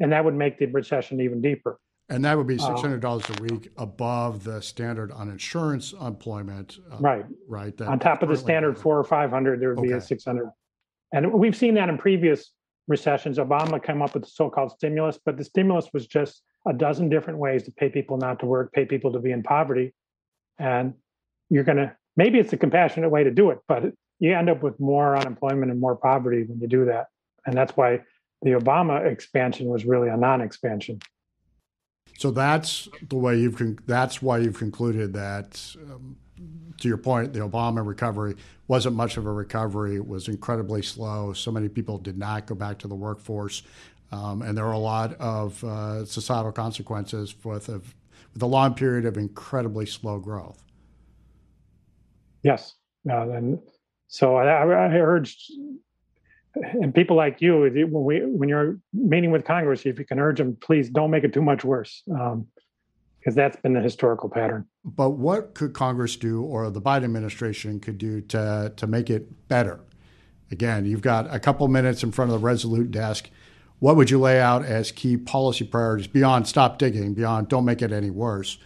and 0.00 0.10
that 0.12 0.24
would 0.24 0.34
make 0.34 0.58
the 0.58 0.66
recession 0.66 1.20
even 1.20 1.42
deeper. 1.42 1.78
And 2.08 2.24
that 2.24 2.36
would 2.36 2.46
be 2.46 2.56
six 2.56 2.80
hundred 2.80 3.00
dollars 3.00 3.24
a 3.38 3.42
week 3.42 3.70
above 3.76 4.44
the 4.44 4.62
standard 4.62 5.12
on 5.12 5.28
insurance 5.28 5.92
employment, 5.92 6.78
uh, 6.90 6.96
right? 6.98 7.26
Right. 7.46 7.78
On 7.82 7.98
top 7.98 8.22
of 8.22 8.28
the 8.28 8.36
standard 8.36 8.78
four 8.78 8.98
or 8.98 9.04
five 9.04 9.30
hundred, 9.30 9.60
there 9.60 9.70
would 9.70 9.78
okay. 9.78 9.88
be 9.88 9.94
a 9.94 10.00
six 10.00 10.24
hundred. 10.24 10.50
And 11.12 11.32
we've 11.32 11.56
seen 11.56 11.74
that 11.74 11.88
in 11.88 11.98
previous 11.98 12.52
recessions. 12.88 13.38
Obama 13.38 13.82
came 13.82 14.02
up 14.02 14.14
with 14.14 14.24
the 14.24 14.30
so-called 14.30 14.72
stimulus, 14.72 15.18
but 15.24 15.36
the 15.36 15.44
stimulus 15.44 15.88
was 15.92 16.06
just 16.06 16.42
a 16.66 16.72
dozen 16.72 17.08
different 17.08 17.38
ways 17.38 17.62
to 17.64 17.72
pay 17.72 17.88
people 17.88 18.16
not 18.16 18.40
to 18.40 18.46
work, 18.46 18.72
pay 18.72 18.84
people 18.84 19.12
to 19.12 19.18
be 19.18 19.30
in 19.30 19.42
poverty, 19.42 19.92
and 20.58 20.94
you're 21.50 21.64
going 21.64 21.78
to 21.78 21.94
maybe 22.16 22.38
it's 22.38 22.52
a 22.52 22.56
compassionate 22.56 23.10
way 23.10 23.24
to 23.24 23.30
do 23.30 23.50
it, 23.50 23.58
but 23.68 23.92
you 24.18 24.34
end 24.34 24.48
up 24.48 24.62
with 24.62 24.78
more 24.80 25.16
unemployment 25.16 25.70
and 25.70 25.80
more 25.80 25.96
poverty 25.96 26.44
when 26.44 26.60
you 26.60 26.66
do 26.66 26.84
that, 26.86 27.08
and 27.46 27.54
that's 27.54 27.76
why 27.76 28.00
the 28.42 28.50
Obama 28.50 29.04
expansion 29.04 29.66
was 29.66 29.84
really 29.84 30.08
a 30.08 30.16
non-expansion. 30.16 31.00
So 32.18 32.30
that's 32.30 32.88
the 33.08 33.16
way 33.16 33.38
you've 33.38 33.56
con- 33.56 33.78
that's 33.86 34.22
why 34.22 34.38
you've 34.38 34.58
concluded 34.58 35.12
that, 35.12 35.76
um, 35.90 36.16
to 36.80 36.88
your 36.88 36.96
point, 36.96 37.32
the 37.32 37.40
Obama 37.40 37.86
recovery 37.86 38.36
wasn't 38.68 38.96
much 38.96 39.16
of 39.16 39.26
a 39.26 39.32
recovery. 39.32 39.96
It 39.96 40.06
was 40.06 40.28
incredibly 40.28 40.82
slow. 40.82 41.32
So 41.32 41.50
many 41.50 41.68
people 41.68 41.98
did 41.98 42.18
not 42.18 42.46
go 42.46 42.54
back 42.54 42.78
to 42.80 42.88
the 42.88 42.94
workforce, 42.94 43.62
um, 44.12 44.42
and 44.42 44.56
there 44.56 44.64
were 44.64 44.72
a 44.72 44.78
lot 44.78 45.14
of 45.14 45.62
uh, 45.62 46.04
societal 46.06 46.52
consequences 46.52 47.34
with 47.44 47.68
a, 47.68 47.80
with 48.32 48.42
a 48.42 48.46
long 48.46 48.74
period 48.74 49.04
of 49.04 49.18
incredibly 49.18 49.84
slow 49.86 50.18
growth. 50.18 50.62
Yes, 52.42 52.74
uh, 53.10 53.28
and 53.30 53.58
so 54.08 54.36
I, 54.36 54.62
I 54.62 54.88
urged 54.98 55.50
and 56.56 56.94
people 56.94 57.16
like 57.16 57.40
you, 57.40 57.60
when 57.60 58.04
we 58.04 58.20
when 58.24 58.48
you're 58.48 58.78
meeting 58.92 59.30
with 59.30 59.44
Congress, 59.44 59.84
if 59.84 59.98
you 59.98 60.04
can 60.04 60.18
urge 60.18 60.38
them, 60.38 60.56
please 60.60 60.88
don't 60.88 61.10
make 61.10 61.24
it 61.24 61.32
too 61.32 61.42
much 61.42 61.64
worse, 61.64 62.02
because 62.06 62.32
um, 62.32 63.34
that's 63.34 63.56
been 63.56 63.74
the 63.74 63.80
historical 63.80 64.28
pattern. 64.28 64.66
But 64.84 65.10
what 65.10 65.54
could 65.54 65.74
Congress 65.74 66.16
do, 66.16 66.42
or 66.42 66.70
the 66.70 66.80
Biden 66.80 67.04
administration 67.04 67.80
could 67.80 67.98
do 67.98 68.20
to 68.22 68.72
to 68.74 68.86
make 68.86 69.10
it 69.10 69.48
better? 69.48 69.80
Again, 70.50 70.86
you've 70.86 71.02
got 71.02 71.32
a 71.34 71.40
couple 71.40 71.66
minutes 71.68 72.02
in 72.02 72.12
front 72.12 72.30
of 72.30 72.40
the 72.40 72.44
Resolute 72.44 72.90
desk. 72.90 73.30
What 73.78 73.96
would 73.96 74.10
you 74.10 74.18
lay 74.18 74.40
out 74.40 74.64
as 74.64 74.90
key 74.90 75.16
policy 75.18 75.64
priorities 75.64 76.06
beyond 76.06 76.46
stop 76.46 76.78
digging, 76.78 77.12
beyond 77.12 77.48
don't 77.48 77.64
make 77.64 77.82
it 77.82 77.92
any 77.92 78.10
worse, 78.10 78.56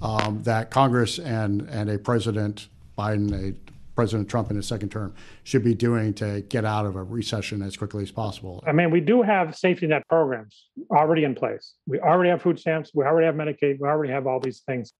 um, 0.00 0.42
that 0.44 0.70
Congress 0.70 1.18
and 1.18 1.62
and 1.62 1.90
a 1.90 1.98
President 1.98 2.68
Biden, 2.96 3.32
a 3.32 3.69
President 3.94 4.28
Trump 4.28 4.50
in 4.50 4.56
his 4.56 4.66
second 4.66 4.90
term 4.90 5.14
should 5.44 5.64
be 5.64 5.74
doing 5.74 6.14
to 6.14 6.42
get 6.42 6.64
out 6.64 6.86
of 6.86 6.96
a 6.96 7.02
recession 7.02 7.62
as 7.62 7.76
quickly 7.76 8.02
as 8.02 8.10
possible? 8.10 8.62
I 8.66 8.72
mean, 8.72 8.90
we 8.90 9.00
do 9.00 9.22
have 9.22 9.56
safety 9.56 9.86
net 9.86 10.06
programs 10.08 10.68
already 10.90 11.24
in 11.24 11.34
place. 11.34 11.74
We 11.86 12.00
already 12.00 12.30
have 12.30 12.42
food 12.42 12.58
stamps. 12.58 12.92
We 12.94 13.04
already 13.04 13.26
have 13.26 13.34
Medicaid. 13.34 13.78
We 13.80 13.88
already 13.88 14.12
have 14.12 14.26
all 14.26 14.40
these 14.40 14.60
things. 14.60 14.92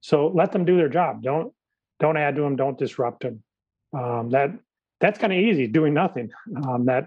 So 0.00 0.28
let 0.34 0.52
them 0.52 0.64
do 0.64 0.76
their 0.76 0.88
job. 0.88 1.22
Don't 1.22 1.52
don't 2.00 2.16
add 2.16 2.36
to 2.36 2.42
them. 2.42 2.56
Don't 2.56 2.78
disrupt 2.78 3.22
them. 3.22 3.42
Um, 3.96 4.30
that 4.30 4.50
that's 5.00 5.18
kind 5.18 5.32
of 5.32 5.38
easy. 5.38 5.66
Doing 5.66 5.94
nothing. 5.94 6.30
Um, 6.56 6.84
that 6.86 7.06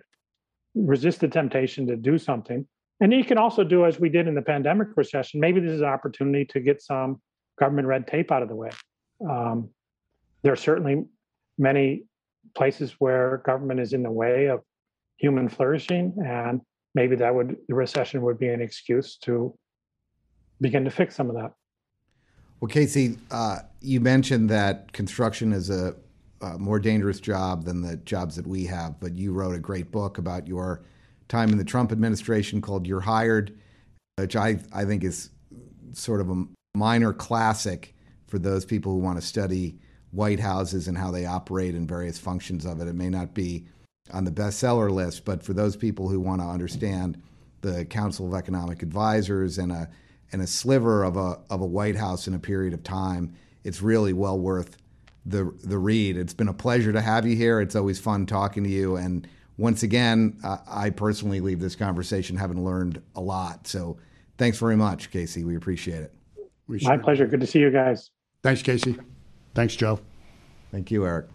resist 0.75 1.19
the 1.19 1.27
temptation 1.27 1.87
to 1.87 1.95
do 1.95 2.17
something. 2.17 2.67
And 2.99 3.13
you 3.13 3.23
can 3.23 3.37
also 3.37 3.63
do 3.63 3.85
as 3.85 3.99
we 3.99 4.09
did 4.09 4.27
in 4.27 4.33
the 4.33 4.41
pandemic 4.41 4.89
recession. 4.95 5.39
Maybe 5.39 5.59
this 5.59 5.71
is 5.71 5.81
an 5.81 5.87
opportunity 5.87 6.45
to 6.45 6.59
get 6.59 6.81
some 6.81 7.21
government 7.59 7.87
red 7.87 8.07
tape 8.07 8.31
out 8.31 8.41
of 8.41 8.49
the 8.49 8.55
way. 8.55 8.69
Um, 9.27 9.69
there 10.43 10.55
certainly 10.55 11.05
many 11.57 12.03
places 12.55 12.95
where 12.99 13.41
government 13.45 13.79
is 13.79 13.93
in 13.93 14.03
the 14.03 14.11
way 14.11 14.47
of 14.47 14.61
human 15.17 15.49
flourishing 15.49 16.13
and 16.25 16.61
maybe 16.95 17.15
that 17.15 17.33
would 17.33 17.55
the 17.67 17.75
recession 17.75 18.21
would 18.21 18.39
be 18.39 18.47
an 18.47 18.61
excuse 18.61 19.17
to 19.17 19.55
begin 20.61 20.83
to 20.83 20.91
fix 20.91 21.15
some 21.15 21.29
of 21.29 21.35
that. 21.35 21.53
Well 22.59 22.69
casey 22.69 23.17
uh, 23.31 23.59
you 23.81 23.99
mentioned 23.99 24.49
that 24.49 24.91
construction 24.93 25.53
is 25.53 25.69
a, 25.69 25.95
a, 26.41 26.57
more 26.57 26.79
dangerous 26.79 27.19
job 27.19 27.65
than 27.65 27.81
the 27.81 27.97
jobs 27.97 28.35
that 28.35 28.47
we 28.47 28.65
have 28.65 28.99
but 28.99 29.15
you 29.15 29.33
wrote 29.33 29.55
a 29.55 29.59
great 29.59 29.91
book 29.91 30.17
about 30.17 30.47
your 30.47 30.83
time 31.27 31.49
in 31.49 31.57
the 31.57 31.65
trump 31.65 31.91
administration 31.91 32.61
called 32.61 32.87
you're 32.87 33.01
hired 33.01 33.57
which 34.15 34.35
i, 34.35 34.57
I 34.73 34.85
think 34.85 35.03
is 35.03 35.29
sort 35.93 36.21
of 36.21 36.29
a 36.29 36.45
minor 36.75 37.13
classic 37.13 37.95
for 38.27 38.39
those 38.39 38.65
people 38.65 38.91
who 38.91 38.99
want 38.99 39.19
to 39.19 39.25
study 39.25 39.79
White 40.11 40.39
Houses 40.39 40.87
and 40.87 40.97
how 40.97 41.11
they 41.11 41.25
operate 41.25 41.75
and 41.75 41.87
various 41.87 42.17
functions 42.17 42.65
of 42.65 42.81
it. 42.81 42.87
It 42.87 42.95
may 42.95 43.09
not 43.09 43.33
be 43.33 43.65
on 44.13 44.23
the 44.23 44.31
bestseller 44.31 44.89
list, 44.89 45.25
but 45.25 45.43
for 45.43 45.53
those 45.53 45.75
people 45.75 46.07
who 46.07 46.19
want 46.19 46.41
to 46.41 46.47
understand 46.47 47.21
the 47.61 47.85
Council 47.85 48.27
of 48.27 48.33
Economic 48.33 48.81
Advisors 48.81 49.57
and 49.57 49.71
a 49.71 49.89
and 50.31 50.41
a 50.41 50.47
sliver 50.47 51.03
of 51.03 51.17
a 51.17 51.39
of 51.49 51.61
a 51.61 51.65
White 51.65 51.95
House 51.95 52.27
in 52.27 52.33
a 52.33 52.39
period 52.39 52.73
of 52.73 52.83
time, 52.83 53.33
it's 53.63 53.81
really 53.81 54.13
well 54.13 54.39
worth 54.39 54.77
the 55.25 55.53
the 55.63 55.77
read. 55.77 56.17
It's 56.17 56.33
been 56.33 56.47
a 56.47 56.53
pleasure 56.53 56.93
to 56.93 57.01
have 57.01 57.25
you 57.25 57.35
here. 57.35 57.59
It's 57.59 57.75
always 57.75 57.99
fun 57.99 58.25
talking 58.25 58.63
to 58.63 58.69
you, 58.69 58.95
and 58.95 59.27
once 59.57 59.83
again, 59.83 60.39
uh, 60.43 60.57
I 60.67 60.91
personally 60.91 61.41
leave 61.41 61.59
this 61.59 61.75
conversation 61.75 62.37
having 62.37 62.63
learned 62.63 63.01
a 63.15 63.21
lot. 63.21 63.67
So, 63.67 63.97
thanks 64.37 64.57
very 64.57 64.75
much, 64.75 65.11
Casey. 65.11 65.43
We 65.43 65.55
appreciate 65.55 66.03
it. 66.03 66.13
We 66.67 66.79
My 66.83 66.97
pleasure. 66.97 67.25
Good 67.25 67.41
to 67.41 67.47
see 67.47 67.59
you 67.59 67.71
guys. 67.71 68.11
Thanks, 68.43 68.61
Casey. 68.61 68.97
Thanks, 69.57 69.75
Joe. 69.75 69.99
Thank 70.71 70.91
you, 70.91 71.03
Eric. 71.03 71.25